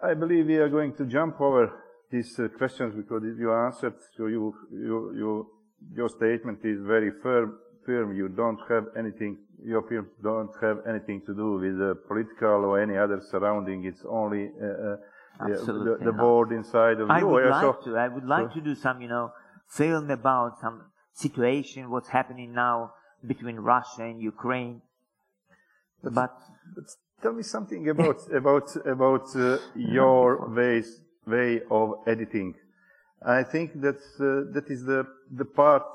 [0.02, 1.72] I, I believe we are going to jump over
[2.10, 5.46] these uh, questions because you answered, so you, you, you,
[5.94, 8.16] your statement is very firm, firm.
[8.16, 12.80] You don't have anything, your films don't have anything to do with uh, political or
[12.80, 13.84] any other surrounding.
[13.84, 14.96] It's only uh,
[15.44, 17.28] uh, the, the board inside of I you.
[17.28, 17.96] would like so- to.
[17.96, 19.32] I would like so- to do some, you know,
[19.68, 22.92] film about some situation, what's happening now
[23.26, 24.80] between Russia and Ukraine.
[26.02, 26.38] But But
[27.22, 32.54] tell me something about about about uh, your ways way of editing.
[33.24, 35.88] I think that uh, that is the the part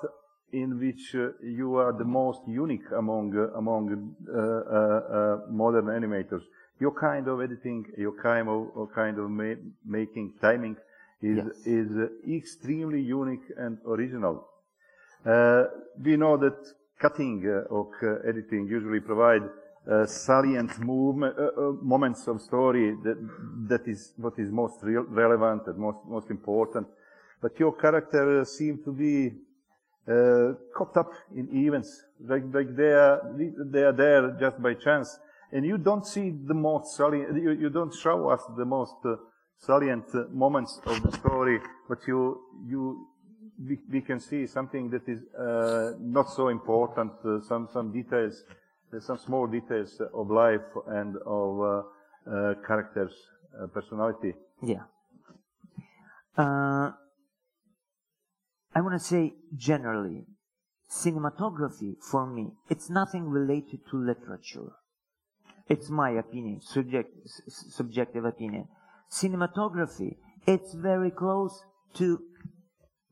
[0.52, 5.86] in which uh, you are the most unique among uh, among uh, uh, uh, modern
[5.86, 6.43] animators.
[6.80, 10.76] Your kind of editing, your kind of kind of ma- making timing
[11.22, 11.65] is Yes.
[11.65, 14.48] is uh, extremely unique and original.
[15.26, 15.63] Uh,
[16.04, 16.58] we know that
[17.00, 19.43] cutting or uh, editing usually provide
[20.06, 23.17] salient movement, uh, moments of story that,
[23.67, 26.88] that is what is most real, relevant and most, most important.
[27.41, 29.34] But your character seem to be
[30.08, 35.19] uh, caught up in events, like, like they are, they are there just by chance.
[35.52, 39.15] And you don't see the most salient, you, you don't show us the most uh,
[39.58, 43.08] salient uh, moments of the story, but you, you,
[43.67, 48.43] we, we can see something that is uh, not so important, uh, some, some details,
[49.01, 51.82] some small details of life and of uh,
[52.29, 53.12] uh, characters,
[53.62, 54.34] uh, personality.
[54.62, 54.84] yeah.
[56.38, 56.91] Uh,
[58.75, 60.25] I want to say generally,
[60.89, 64.71] cinematography for me, it's nothing related to literature.
[65.67, 68.67] It's my opinion, subject, s- subjective opinion.
[69.12, 71.63] Cinematography, it's very close
[71.95, 72.19] to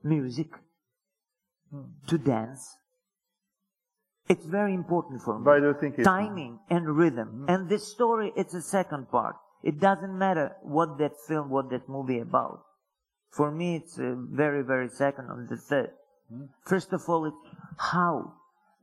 [0.04, 0.50] music,
[2.08, 2.76] to dance.
[4.32, 5.46] It's very important for me.
[5.46, 6.04] Do you think it?
[6.04, 7.46] Timing and rhythm.
[7.50, 9.36] And this story, it's a second part.
[9.62, 12.60] It doesn't matter what that film, what that movie about.
[13.30, 15.91] For me, it's uh, very, very second on the third.
[16.65, 17.36] First of all, it's
[17.78, 18.34] how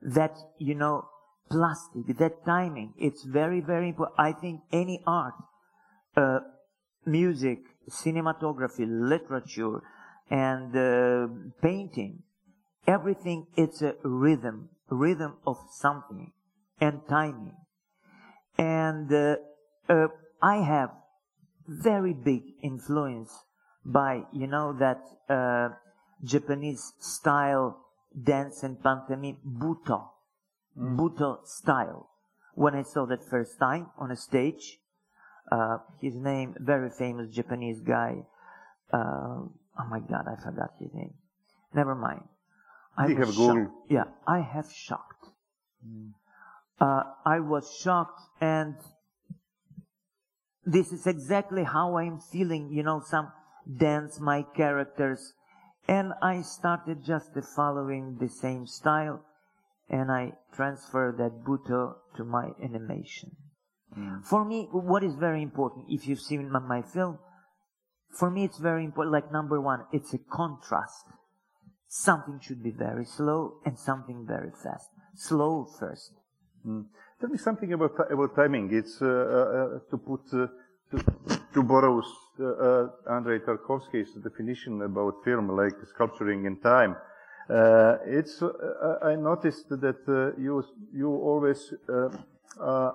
[0.02, 1.08] that, you know,
[1.50, 4.16] plastic, that timing, it's very, very important.
[4.18, 5.34] I think any art,
[6.16, 6.40] uh,
[7.06, 9.80] music, cinematography, literature,
[10.30, 11.28] and uh,
[11.62, 12.22] painting,
[12.87, 16.33] everything, it's a rhythm, rhythm of something,
[16.81, 17.57] and timing.
[18.57, 19.37] And uh,
[19.88, 20.09] uh,
[20.42, 20.90] I have
[21.66, 23.31] very big influence
[23.85, 25.70] by, you know, that uh,
[26.24, 27.79] Japanese style
[28.20, 30.09] dance and pantomime, Buto.
[30.77, 32.09] Buto style.
[32.55, 34.79] When I saw that first time on a stage,
[35.51, 38.16] uh, his name, very famous Japanese guy,
[38.92, 41.14] uh, oh my god, I forgot his name.
[41.74, 42.22] Never mind.
[42.98, 43.54] I You have Google.
[43.54, 43.90] shocked.
[43.90, 45.26] Yeah, I have shocked.
[46.80, 48.74] Uh, I was shocked and
[50.64, 53.32] this is exactly how I'm feeling, you know, some
[53.78, 55.32] dance my characters.
[55.87, 59.24] And I started just following the same style
[59.88, 63.30] and I transfer that Buto to my animation.
[64.24, 67.18] For me, what is very important, if you've seen my, my film,
[68.18, 71.04] for me it's very important, like number one, it's a contrast.
[71.88, 74.90] Something should be very slow and something very fast.
[75.14, 76.12] Slow first.
[77.20, 78.68] Tell me something about about timing.
[78.72, 80.46] It's uh, uh, to put uh,
[80.90, 86.96] to, to borrow uh, uh, Andrei Tarkovsky's definition about film, like sculpturing in time.
[87.48, 92.11] Uh, it's uh, I noticed that uh, you you always uh,
[92.61, 92.92] uh,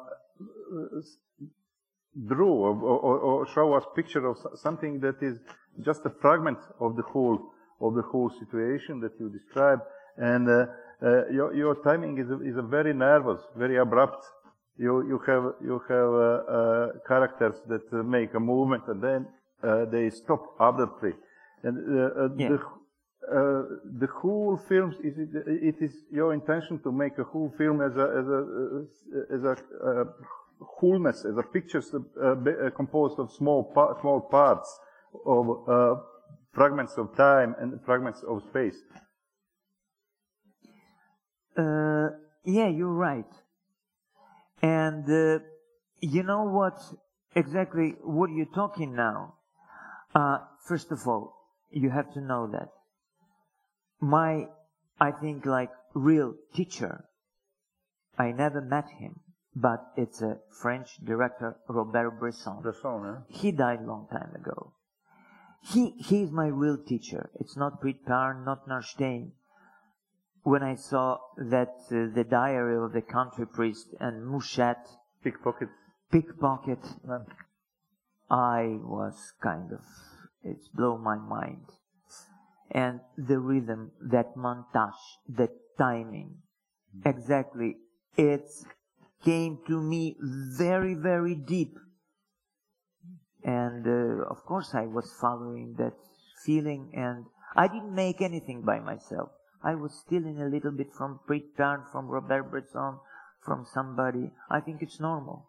[2.27, 5.39] drew or, or, or show us picture of something that is
[5.82, 7.52] just a fragment of the whole
[7.85, 9.79] of the whole situation that you describe,
[10.17, 14.23] and uh, uh, your your timing is a, is a very nervous, very abrupt.
[14.77, 19.21] You you have you have uh, uh, characters that uh, make a movement and then
[19.63, 21.13] uh, they stop abruptly,
[21.65, 22.49] and uh, uh, Yeah.
[22.51, 22.57] the
[23.37, 23.63] uh,
[24.01, 25.29] the whole film is it,
[25.71, 28.41] it is your intention to make a whole film as a as a
[29.35, 30.03] as a uh,
[30.79, 31.99] wholeness as a pictures uh,
[32.31, 34.69] uh, composed of small pa- small parts
[35.25, 35.95] of uh,
[36.53, 38.77] fragments of time and fragments of space.
[41.57, 42.09] Uh,
[42.45, 43.31] yeah, you're right.
[44.61, 45.43] And uh,
[45.99, 46.79] you know what?
[47.35, 49.35] Exactly what you're talking now.
[50.13, 50.37] Uh,
[50.67, 51.33] first of all,
[51.71, 52.69] you have to know that
[53.99, 54.45] my,
[54.99, 57.05] I think, like real teacher.
[58.17, 59.21] I never met him,
[59.55, 62.61] but it's a French director, Robert Bresson.
[62.81, 63.21] Song, huh?
[63.27, 64.73] He died a long time ago.
[65.65, 67.30] He he is my real teacher.
[67.39, 69.32] It's not Priit Pärn, not Norstein.
[70.43, 74.88] When I saw that uh, the diary of the country priest and Mouchette,
[75.23, 75.69] Pickpocket.
[76.12, 77.26] pickpocket, Man.
[78.30, 79.80] I was kind of,
[80.43, 81.65] it's blown my mind.
[82.71, 86.38] And the rhythm, that montage, that timing,
[87.06, 87.78] exactly,
[88.17, 88.49] it
[89.23, 91.78] came to me very, very deep.
[93.43, 95.93] And uh, of course, I was following that
[96.45, 97.25] feeling, and
[97.56, 99.29] I didn't make anything by myself.
[99.63, 102.99] I was stealing a little bit from Pritchard, from Robert Bresson,
[103.45, 104.32] from somebody.
[104.49, 105.45] I think it's normal.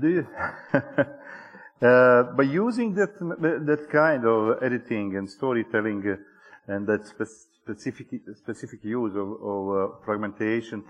[0.00, 0.26] Do you,
[0.74, 8.08] uh, by using that that kind of editing and storytelling uh, and that spe- specific
[8.36, 10.84] specific use of, of uh, fragmentation,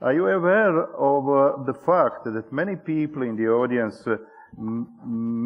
[0.00, 4.06] are you aware of uh, the fact that many people in the audience
[4.58, 4.88] m-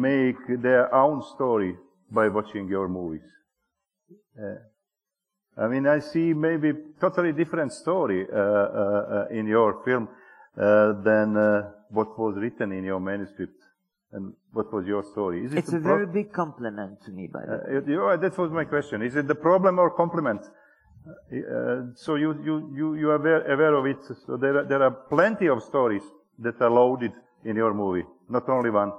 [0.01, 1.75] make their own story
[2.11, 3.27] by watching your movies?
[4.39, 8.21] Uh, I mean, I see maybe totally different story
[9.31, 10.07] in your film
[10.55, 11.33] than
[11.89, 13.59] what was written in your manuscript
[14.11, 15.43] and what was your story?
[15.45, 17.77] Is it it's a, a very big compliment to me, by the way.
[17.77, 19.01] Uh, you, that was my question.
[19.01, 20.41] Is it the problem or compliment?
[20.45, 23.97] Uh, so you, you, you, you are aware, aware of it.
[24.25, 26.03] So there are, there are plenty of stories
[26.39, 28.91] that are loaded in your movie, not only one.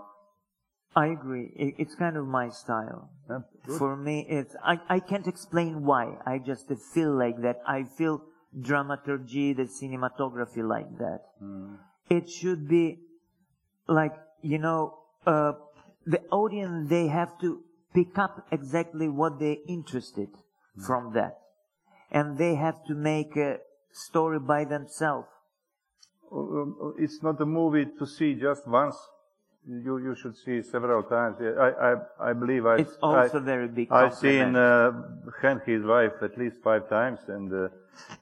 [0.96, 1.52] I agree.
[1.54, 3.10] It's kind of my style.
[3.28, 3.40] Yeah,
[3.78, 6.16] For me, it's, I, I can't explain why.
[6.26, 7.60] I just feel like that.
[7.66, 8.22] I feel
[8.60, 11.20] dramaturgy, the cinematography like that.
[11.42, 11.76] Mm.
[12.10, 13.00] It should be
[13.86, 15.52] like, you know, uh,
[16.06, 17.62] the audience, they have to
[17.94, 20.86] pick up exactly what they're interested mm.
[20.86, 21.38] from that.
[22.10, 23.58] And they have to make a
[23.92, 25.28] story by themselves.
[26.32, 28.96] Um, uh, it's not a movie to see just once.
[29.66, 31.37] You you should see several times.
[31.40, 32.77] I I I believe I.
[32.77, 33.92] It's also I, very big.
[33.92, 34.92] I've seen uh,
[35.66, 37.68] his wife, at least five times, and uh,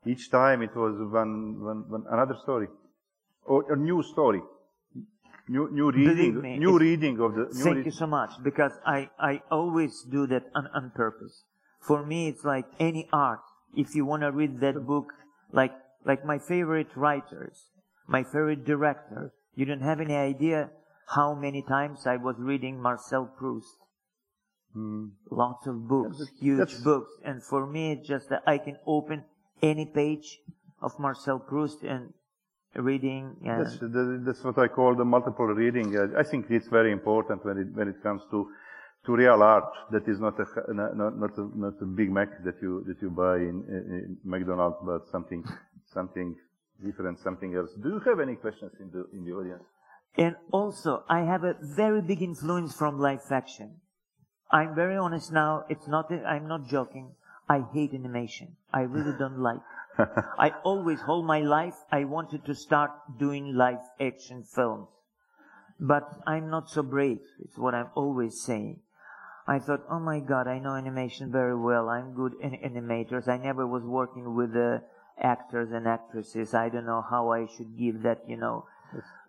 [0.04, 2.68] each time it was one, one, one another story,
[3.44, 4.42] or a new story.
[5.48, 7.46] New, new reading, me, new reading of the.
[7.46, 11.44] thank you so much because I, I always do that on, on purpose.
[11.78, 13.42] For me, it's like any art.
[13.76, 15.12] If you want to read that book,
[15.52, 15.72] like
[16.04, 17.70] like my favorite writers,
[18.08, 20.70] my favorite director, you don't have any idea
[21.06, 23.78] how many times I was reading Marcel Proust.
[24.76, 25.10] Mm.
[25.30, 28.76] Lots of books, that's, huge that's, books, and for me, it's just that I can
[28.86, 29.24] open
[29.62, 30.40] any page
[30.82, 32.12] of Marcel Proust and
[32.74, 33.36] reading.
[33.42, 35.96] That's, that's what I call the multiple reading.
[36.16, 38.50] I think it's very important when it, when it comes to,
[39.06, 42.56] to real art that is not a, not, not a, not a Big Mac that
[42.60, 45.42] you, that you buy in, in McDonald's, but something,
[45.94, 46.36] something
[46.84, 47.70] different, something else.
[47.82, 49.64] Do you have any questions in the, in the audience?
[50.18, 53.80] And also, I have a very big influence from live action.
[54.50, 55.64] I'm very honest now.
[55.68, 57.12] It's not, I'm not joking.
[57.48, 58.56] I hate animation.
[58.72, 59.60] I really don't like
[59.98, 64.88] I always, all my life, I wanted to start doing live action films.
[65.80, 67.20] But I'm not so brave.
[67.42, 68.80] It's what I'm always saying.
[69.46, 71.88] I thought, oh my god, I know animation very well.
[71.88, 73.28] I'm good in animators.
[73.28, 74.82] I never was working with the
[75.18, 76.52] actors and actresses.
[76.52, 78.66] I don't know how I should give that, you know,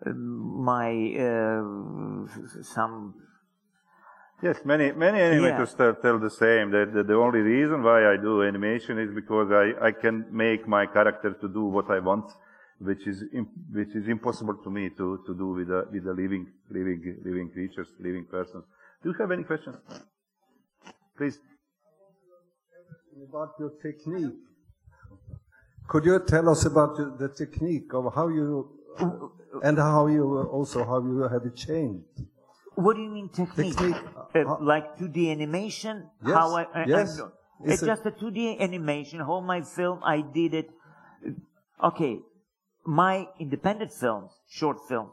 [0.06, 3.14] my, uh, some
[4.40, 5.92] Yes, many many animators yeah.
[6.00, 6.70] tell the same.
[6.70, 10.68] That, that, the only reason why I do animation is because I, I can make
[10.68, 12.30] my character to do what I want,
[12.78, 13.24] which is
[13.72, 17.50] which is impossible to me to, to do with a with a living living living
[17.50, 18.64] creatures, living persons.
[19.02, 19.76] Do you have any questions?
[21.16, 21.40] Please.
[23.28, 24.38] About your technique.
[25.88, 28.70] Could you tell us about the technique of how you
[29.62, 32.04] and how you also how you have it changed?
[32.74, 33.76] What do you mean technique?
[33.76, 33.96] technique
[34.34, 36.08] uh, uh, like 2D animation?
[36.24, 36.34] Yes.
[36.34, 37.20] How I, I, yes.
[37.64, 39.20] it's just a 2D animation.
[39.20, 40.70] All my film, I did it.
[41.82, 42.20] Okay.
[42.86, 45.10] My independent films, short films,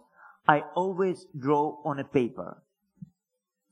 [0.47, 2.61] I always draw on a paper.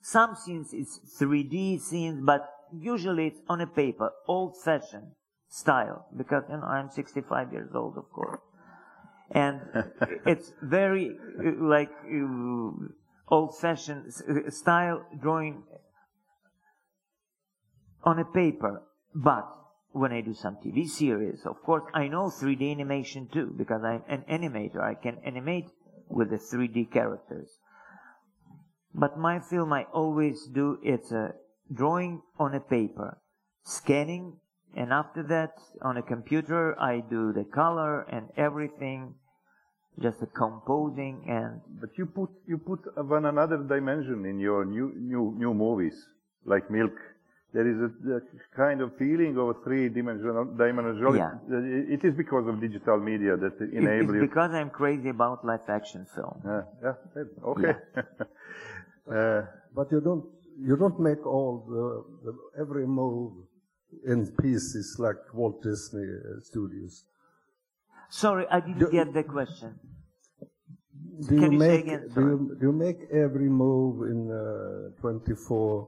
[0.02, 5.12] Some scenes it's 3D scenes, but usually it's on a paper, old fashioned
[5.50, 8.40] style, because you know, I'm 65 years old, of course.
[9.34, 9.62] And
[10.26, 11.18] it's very,
[11.60, 12.70] like, uh,
[13.28, 15.64] old-fashioned uh, style drawing
[18.04, 18.84] on a paper.
[19.16, 19.48] But
[19.92, 24.04] when I do some TV series, of course, I know 3D animation too, because I'm
[24.08, 24.82] an animator.
[24.82, 25.70] I can animate
[26.10, 27.50] with the 3D characters.
[28.94, 31.34] But my film, I always do it's a
[31.74, 33.18] drawing on a paper,
[33.64, 34.38] scanning,
[34.76, 39.16] and after that, on a computer, I do the color and everything
[40.02, 44.92] just a composing and but you put you put one another dimension in your new
[44.96, 46.08] new new movies
[46.46, 46.94] like milk
[47.54, 48.22] there is a, a
[48.56, 51.32] kind of feeling of three dimensional dimensional yeah.
[51.96, 56.08] it is because of digital media that enables it's because i'm crazy about live action
[56.16, 58.02] film yeah, yeah okay yeah.
[59.06, 59.42] Uh,
[59.76, 60.26] But you don't
[60.60, 61.86] you don't make all the,
[62.26, 63.34] the every move
[64.06, 67.06] in pieces like Walt Disney uh, Studios.
[68.22, 69.80] Sorry, I didn't Do- get the question.
[71.28, 72.10] Do Can you you say make again?
[72.16, 75.88] do you, do you make every move in uh, 24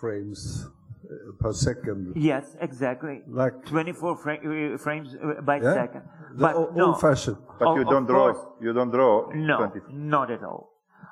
[0.00, 2.12] frames uh, per second?
[2.16, 3.22] Yes, exactly.
[3.28, 4.42] Like 24 fra-
[4.74, 6.02] uh, frames uh, by yeah, second.
[6.34, 7.36] the But o- no, old-fashioned.
[7.58, 8.32] but Of- you don't draw.
[8.32, 8.44] course.
[8.60, 9.30] You don't draw.
[9.32, 9.80] No, 20.
[9.92, 10.70] not at all.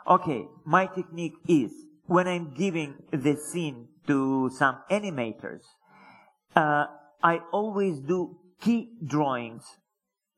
[0.08, 1.70] Okay, my technique is
[2.06, 5.62] when I'm giving the scene to some animators,
[6.56, 6.86] uh,
[7.22, 9.64] I always do key drawings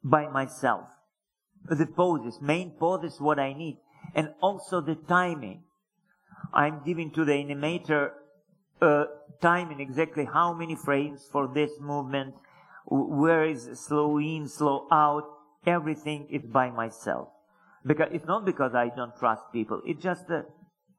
[0.03, 0.89] by myself.
[1.65, 3.79] The poses, main poses, what I need,
[4.15, 5.63] and also the timing.
[6.53, 8.11] I'm giving to the animator
[8.81, 9.05] uh,
[9.41, 12.35] timing exactly how many frames for this movement,
[12.87, 15.25] where is slow in, slow out,
[15.67, 17.29] everything is by myself.
[17.87, 19.81] Because it's not because I don't trust people.
[19.87, 20.47] It's just that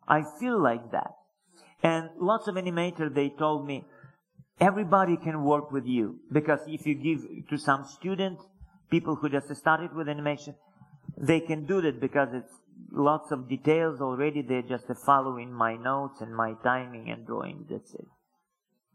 [0.07, 1.11] I feel like that.
[1.81, 3.85] And lots of animators, they told me,
[4.59, 6.19] everybody can work with you.
[6.31, 8.39] Because if you give to some student,
[8.95, 10.55] people who just started with animation,
[11.29, 12.53] they can do that because it's
[13.09, 14.41] lots of details already.
[14.41, 17.65] They're just following my notes and my timing and drawing.
[17.69, 18.07] That's it.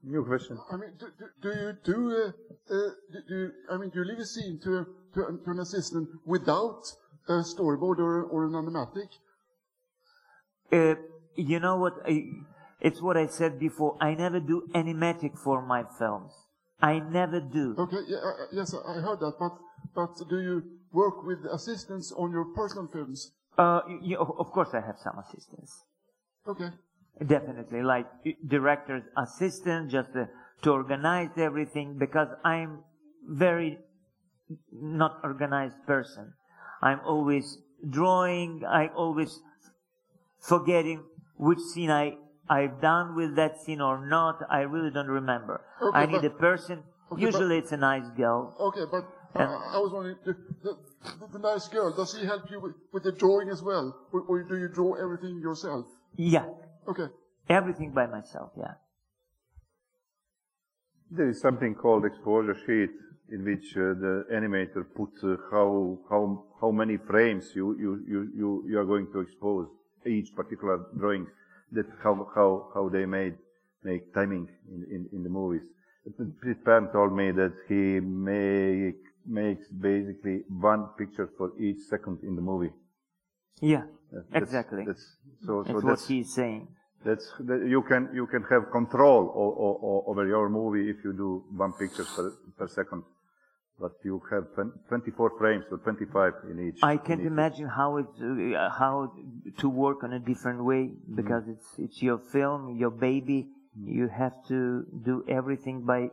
[0.04, 0.58] New question.
[0.72, 4.04] I mean, do, do, do you do, uh, uh, do, do, I mean, do you
[4.10, 6.82] leave a scene to, to, to an assistant without
[7.28, 9.10] a storyboard or, or an animatic?
[10.72, 10.94] Uh,
[11.34, 11.94] you know what?
[12.06, 12.14] I,
[12.80, 13.96] it's what I said before.
[14.00, 16.32] I never do animatic for my films.
[16.80, 17.74] I never do.
[17.76, 19.58] Okay, yeah, uh, yes, I heard that, but,
[19.94, 20.62] but do you
[20.92, 23.32] work with assistants on your personal films?
[23.56, 25.82] Uh, you, of of course, I have some assistants.
[26.46, 26.70] Okay.
[27.26, 30.26] Definitely, like uh, director's assistant, just uh,
[30.62, 32.84] to organize everything, because I'm
[33.26, 33.78] very
[34.70, 36.32] not organized person.
[36.80, 37.58] I'm always
[37.90, 38.62] drawing.
[38.64, 39.40] I always
[40.38, 41.02] forgetting
[41.36, 42.18] which scene I
[42.50, 44.40] I've done with that scene or not.
[44.50, 45.60] I really don't remember.
[45.82, 46.82] Okay, I need but- a person.
[47.12, 48.54] okay, Usually, it's a nice girl.
[48.58, 50.72] Okay, but uh, And- I was wondering, the, the,
[51.20, 53.94] the, the nice girl, does she help you with, with the drawing as well?
[54.12, 55.86] Or, or do you draw everything yourself?
[56.16, 56.46] Yeah,
[56.88, 57.08] Okay.
[57.48, 58.52] everything by myself.
[58.56, 58.74] Yeah.
[61.10, 62.90] There is something called exposure sheet
[63.32, 68.20] in which uh, the animator put uh, how how how many frames you you you
[68.36, 69.68] you, you are going to expose
[70.06, 71.26] each particular drawing.
[71.72, 73.34] That how how how they made
[73.84, 75.62] make timing in in, in the movies.
[76.40, 78.96] Priit Pärn told me that he make
[79.26, 82.72] makes basically one picture for each second in the movie.
[83.60, 84.84] Yeah, That's- exactly.
[84.86, 85.04] That's
[85.44, 86.68] so so That's what that's he's saying.
[87.04, 91.04] that's that you can you can have control o- o- o- over your movie if
[91.04, 93.02] you do one picture per, per second,
[93.80, 94.44] but you have
[94.88, 96.82] 24 frames or 25 in each.
[96.82, 97.26] I can't each.
[97.26, 99.12] imagine how it uh, how
[99.58, 103.48] to work on a different way because it's it's your film, your baby.
[103.80, 106.10] You have to do everything by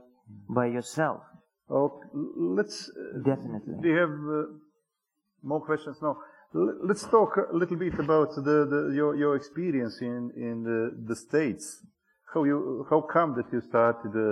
[0.49, 1.22] by yourself.
[1.70, 2.89] Oh, let's.
[2.89, 3.74] Uh, Definitely.
[3.82, 4.43] We have uh,
[5.41, 6.18] more questions now.
[6.53, 10.91] L- let's talk a little bit about the, the your your experience in in the,
[11.07, 11.82] the states.
[12.34, 14.26] How you how come that you started uh,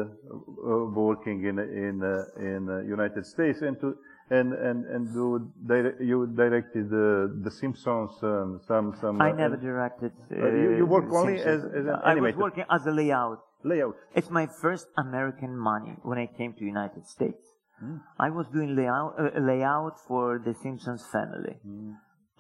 [0.72, 3.96] uh, working in in uh, in uh, United States and to
[4.30, 9.58] and and and do dire- you directed uh, the Simpsons um, some some I never
[9.58, 10.12] directed.
[10.32, 11.64] Uh, you- you work only Simpsons.
[11.66, 13.40] as- as an I was working as a layout.
[13.64, 13.96] layout.
[14.16, 17.46] It's my first American money when I came to United States.
[17.80, 17.98] Hmm.
[18.20, 21.56] I was doing layout, uh, layout for the Simpsons family.
[21.64, 21.92] Hmm.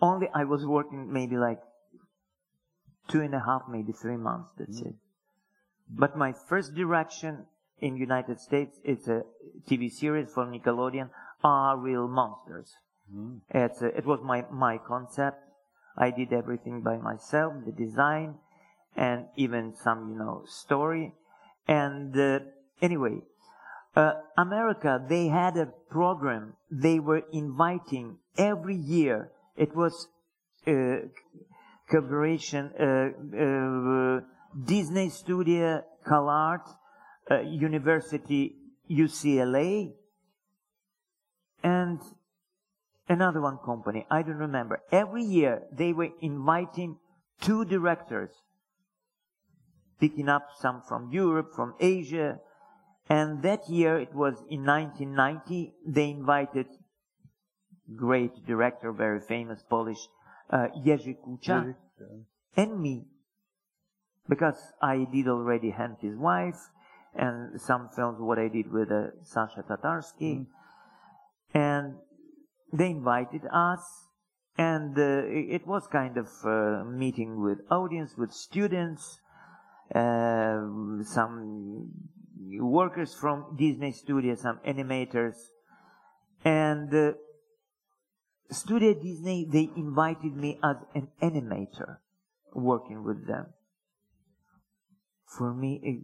[0.01, 1.61] Only I was working maybe like
[3.07, 4.49] two and a half, maybe three months.
[4.57, 4.89] That's Hmm.
[4.89, 4.95] it.
[5.97, 7.45] But my first direction
[7.79, 9.23] in United States, it's a
[9.69, 11.09] TV series from Nickelodeon,
[11.43, 12.73] Are Real Monsters.
[13.11, 13.37] Hmm.
[13.49, 15.37] It's a, it was my, my concept.
[15.97, 18.35] I did everything by myself, the design,
[18.95, 21.13] and even some, you know, story.
[21.67, 22.39] And uh,
[22.81, 23.21] anyway,
[23.95, 26.53] uh, America, they had a program.
[26.71, 29.31] They were inviting every year.
[29.55, 30.07] It was
[30.65, 31.07] uh,
[31.89, 34.21] collaboration, uh, uh,
[34.61, 36.67] Disney Studio, CalArt,
[37.29, 38.55] uh, University
[38.89, 39.93] UCLA,
[41.63, 41.99] and
[43.07, 44.05] another one company.
[44.11, 44.81] I don't remember.
[44.91, 46.97] Every year they were inviting
[47.41, 48.31] two directors,
[49.99, 52.39] picking up some from Europe, from Asia,
[53.09, 55.73] and that year it was in 1990.
[55.85, 56.67] They invited
[57.95, 60.07] great director, very famous Polish,
[60.49, 61.75] uh, Jerzy Kucia,
[62.55, 63.05] and me,
[64.27, 66.59] because I did already Hen His Wife,
[67.15, 70.45] and some films what I did with uh, Sasha Tatarsky,
[71.53, 71.95] and
[72.71, 73.81] they invited us,
[74.57, 79.19] and uh, it was kind of uh, meeting with audience, with students,
[79.93, 80.61] uh,
[81.03, 81.91] some
[82.59, 85.35] workers from Disney Studio, some animators,
[86.43, 87.11] and uh,
[88.49, 89.47] Studio Disney.
[89.51, 91.97] They invited me as an animator,
[92.53, 93.47] working with them.
[95.37, 95.99] For me, it,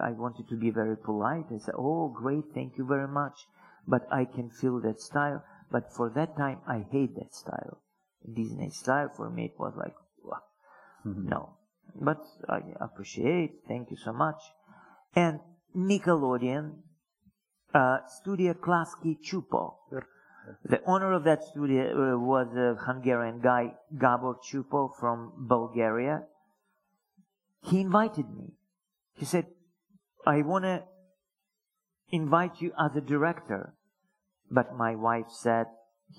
[0.00, 1.46] I wanted to be very polite.
[1.50, 3.46] I said, "Oh, great, thank you very much,"
[3.86, 5.42] but I can feel that style.
[5.70, 7.78] But for that time, I hate that style.
[8.30, 10.42] Disney style for me, it was like, wow,
[11.04, 11.56] no.
[11.94, 14.40] But I appreciate, thank you so much.
[15.14, 15.40] And
[15.76, 16.76] Nickelodeon,
[17.74, 19.74] uh, Studio Klasky Csupo.
[20.64, 26.22] The owner of that studio uh, was a Hungarian guy, Gabor Csupo from Bulgaria.
[27.62, 28.54] He invited me.
[29.14, 29.46] He said,
[30.26, 30.82] I want to
[32.10, 33.74] invite you as a director.
[34.50, 35.66] But my wife said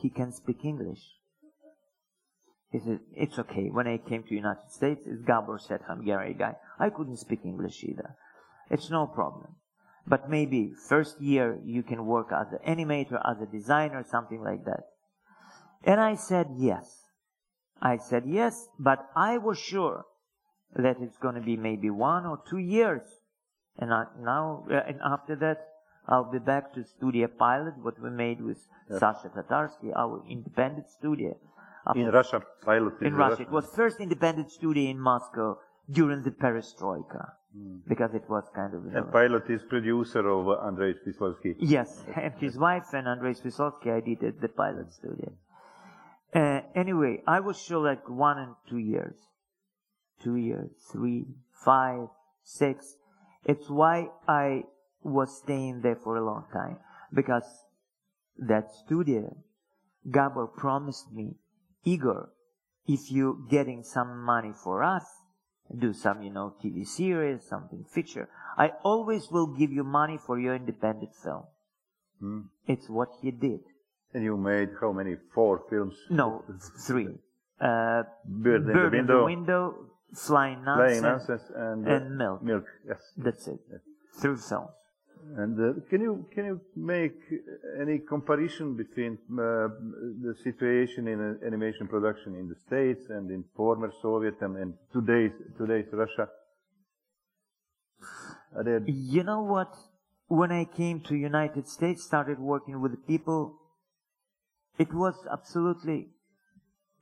[0.01, 1.01] he can speak English.
[2.71, 3.69] He said, it's okay.
[3.69, 6.55] When I came to United States, it's Gabor said Hungarian guy.
[6.79, 8.15] I couldn't speak English either.
[8.71, 9.55] It's no problem.
[10.07, 14.65] But maybe first year you can work as an animator, as a designer, something like
[14.65, 14.85] that.
[15.83, 17.03] And I said yes.
[17.81, 20.05] I said yes, but I was sure
[20.75, 23.03] that it's going to be maybe one or two years.
[23.77, 25.67] And I, now, uh, and after that,
[26.07, 28.57] I'll be back to Studio Pilot, what we made with
[28.99, 31.35] Sasha Tatarsky, our independent studio.
[31.95, 33.41] In Russia, pilot In Russia.
[33.41, 35.57] It was first independent studio in Moscow
[35.89, 37.33] during the perestroika.
[37.87, 41.55] Because it was kind of, you know, And pilot is producer of uh, Andrei Svislotsky.
[41.59, 45.33] Yes, and his wife and Andrei Svislotsky, I did at the pilot studio.
[46.33, 49.13] Uh, anyway, I was sure like one and two years.
[50.23, 51.25] Two years, three,
[51.65, 52.07] five,
[52.43, 52.95] six.
[53.45, 54.63] It's why I
[55.03, 56.77] was staying there for a long time.
[57.13, 57.43] Because
[58.37, 59.35] that studio,
[60.09, 61.35] Gabor promised me,
[61.83, 62.29] Igor,
[62.87, 65.03] if you getting some money for us,
[65.77, 68.29] do some, you know, TV series, something feature.
[68.57, 71.43] I always will give you money for your independent film.
[72.19, 72.41] Hmm.
[72.67, 73.61] It's what he did.
[74.13, 75.15] And you made how many?
[75.33, 75.95] Four films?
[76.09, 76.43] No,
[76.85, 77.07] three.
[77.59, 79.75] Uh, Bird in the Bird in the Window, Window,
[80.13, 82.43] Flying Nansen, Flying Nansen, and, uh, and Milk.
[82.43, 82.65] Milk.
[82.87, 82.99] Yes.
[83.17, 83.59] That's it.
[84.19, 84.69] Three films.
[85.37, 87.15] And uh, can you can you make
[87.79, 89.69] any comparison between uh,
[90.21, 94.73] the situation in uh, animation production in the States and in former Soviet and, and
[94.91, 96.27] today's today's Russia?
[98.63, 99.73] There You know what?
[100.27, 103.55] When I came to United States, started working with people,
[104.77, 106.09] it was absolutely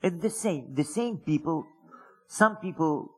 [0.02, 0.74] it's the same.
[0.74, 1.66] The same people.
[2.32, 3.10] Some people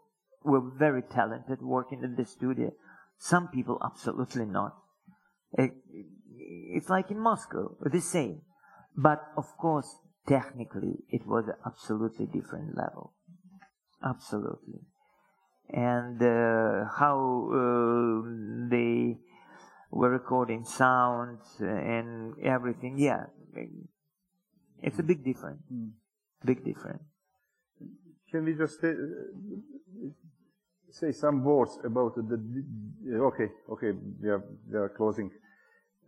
[0.42, 2.72] were very talented working in the studio.
[3.16, 4.74] Some people absolutely not.
[5.56, 8.40] It's like in Moscow, the same.
[8.96, 13.12] But of course, technically, it was an absolutely different level.
[14.04, 14.80] Absolutely.
[15.70, 18.28] And uh, how uh,
[18.68, 19.18] they
[19.92, 23.26] were recording sound and everything, yeah,
[24.82, 25.62] it's a big difference.
[26.44, 27.13] Big difference.
[28.34, 28.92] Can we just say,
[30.90, 32.64] say some words about the,
[33.30, 35.30] okay, okay, we are, we are closing.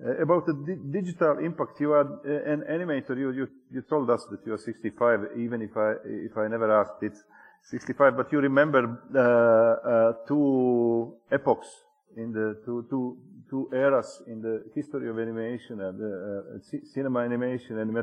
[0.05, 3.17] Uh, about the di- digital impact, you are uh, an animator.
[3.17, 5.39] You, you you told us that you are 65.
[5.39, 7.17] Even if I if I never asked it,
[7.63, 8.17] 65.
[8.17, 8.83] But you remember
[9.15, 11.69] uh, uh, two epochs
[12.17, 13.17] in the two two
[13.49, 17.97] two eras in the history of animation and uh, uh, cinema animation and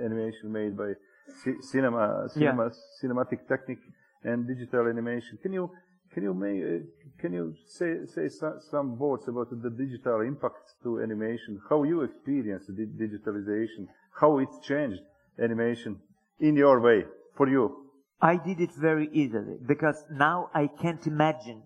[0.00, 0.94] animation made by
[1.42, 2.70] ci- cinema cinema
[3.00, 3.82] cinematic technique
[4.24, 5.38] and digital animation.
[5.42, 5.70] Can you
[6.12, 6.84] can you make, uh,
[7.20, 11.60] can you say say so- some words about the digital impact to animation?
[11.68, 13.88] How you experience the digitalization?
[14.20, 15.02] How it changed
[15.38, 16.00] animation
[16.38, 17.04] in your way
[17.36, 17.84] for you?
[18.20, 21.62] I did it very easily because now I can't imagine.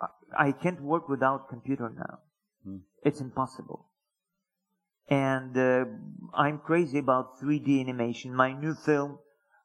[0.00, 2.18] I- I can't work without computer now.
[3.02, 3.86] It's impossible.
[5.08, 5.84] And uh,
[6.34, 8.34] I'm crazy about 3D animation.
[8.34, 9.18] My new film,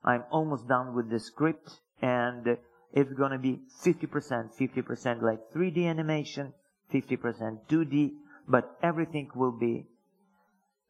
[0.04, 1.70] I'm almost done with the script,
[2.02, 2.58] and
[2.94, 6.54] it's gonna be 50%, 50% like 3D animation,
[6.94, 8.12] 50% 2D,
[8.48, 9.86] but everything will be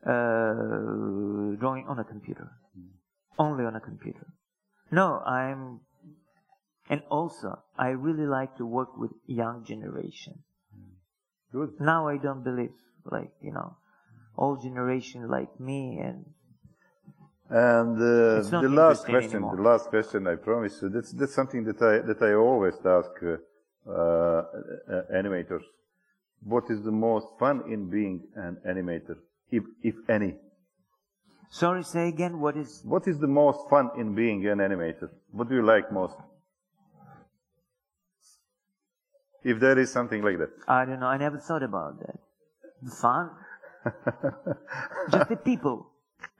[0.06, 2.51] uh, drawing on a computer
[3.38, 4.28] only on a computer.
[4.91, 5.80] No, I'm,
[6.89, 10.43] and also I really like to work with young generation.
[11.51, 11.80] Good.
[11.80, 12.72] Now I don't believe
[13.06, 13.78] like you know,
[14.38, 16.26] old generation like me and
[17.50, 19.56] And uh, the last question, anymore.
[19.58, 20.82] the last question, I promise.
[20.82, 23.38] you, That's that's something that I that I always ask uh,
[23.88, 25.64] uh, uh, animators.
[26.54, 29.18] What is the most fun in being an animator,
[29.52, 30.32] if if any?
[31.50, 32.40] Sorry, say again.
[32.40, 32.82] What is?
[32.84, 35.10] What is the most fun in being an animator?
[35.32, 36.16] What do you like most?
[39.44, 40.52] If there is something like that.
[40.68, 41.08] I don't know.
[41.08, 42.18] I never thought about that.
[43.02, 43.30] Fun.
[45.12, 45.92] Just the people.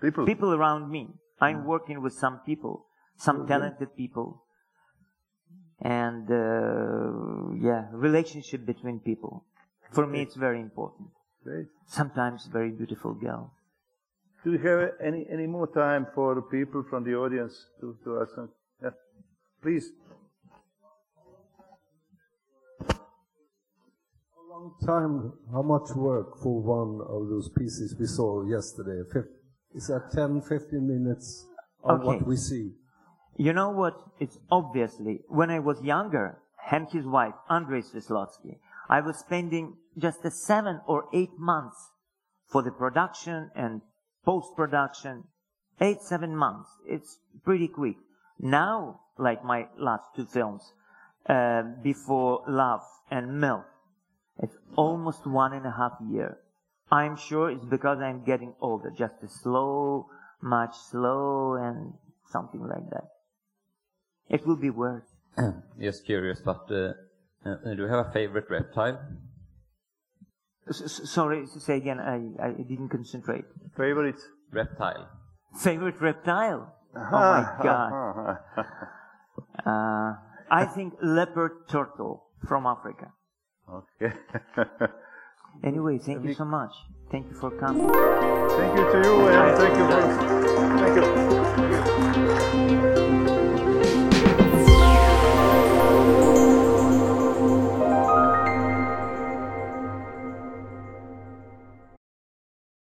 [0.02, 0.26] People.
[0.26, 1.10] People around me.
[1.42, 2.86] I'm working with some people,
[3.18, 4.44] some talented people,
[5.82, 9.46] and uh, yeah, relationship between people.
[9.92, 11.10] For me, it's very important.
[11.44, 11.68] Great.
[11.86, 13.54] Sometimes very beautiful girl.
[14.44, 18.36] Do you have any, any more time for people from the audience to, to ask
[18.36, 18.50] some?
[18.82, 18.90] Yeah.
[19.62, 19.92] Please.
[24.54, 29.02] Long time, how much work for one of those pieces we saw yesterday?
[29.12, 29.26] Fif-
[29.74, 31.48] Is that 10, 15 minutes
[31.84, 32.06] of Okay.
[32.08, 32.76] what we see?
[33.36, 33.96] You know what?
[34.20, 36.38] It's obviously when I was younger,
[36.72, 41.80] and his wife, Andrei Svislotsky, I was spending just a seven or eight months
[42.48, 43.82] for the production and
[44.24, 45.24] post-production.
[45.82, 46.70] Eight, seven months.
[46.86, 47.98] It's pretty quick.
[48.40, 50.62] Now, like my last two films,
[51.28, 53.66] uh, Before Love and Milk,
[54.42, 56.38] it's almost one and a half year.
[56.92, 60.08] I'm sure it's because I'm getting older, just a slow,
[60.42, 61.94] much slow and
[62.30, 63.08] something like that.
[64.30, 65.06] It will be worse.
[65.80, 66.94] Just curious, but uh,
[67.46, 69.00] uh, do you have a favorite reptile?
[70.70, 72.00] S- s- sorry, s- say again.
[72.00, 73.46] I, I didn't concentrate.
[73.76, 74.20] Favorite?
[74.52, 75.10] Reptile.
[75.58, 76.74] Favorite reptile?
[76.96, 78.38] Oh my god.
[79.66, 80.14] Uh,
[80.52, 83.12] I think leopard turtle from Africa.
[83.74, 84.14] Okay.
[85.64, 86.72] anyway, thank you so much.
[87.12, 87.90] Thank you for coming.
[87.90, 89.86] Thank you to you, and thank you.
[89.90, 90.02] For,
[92.54, 92.93] thank you.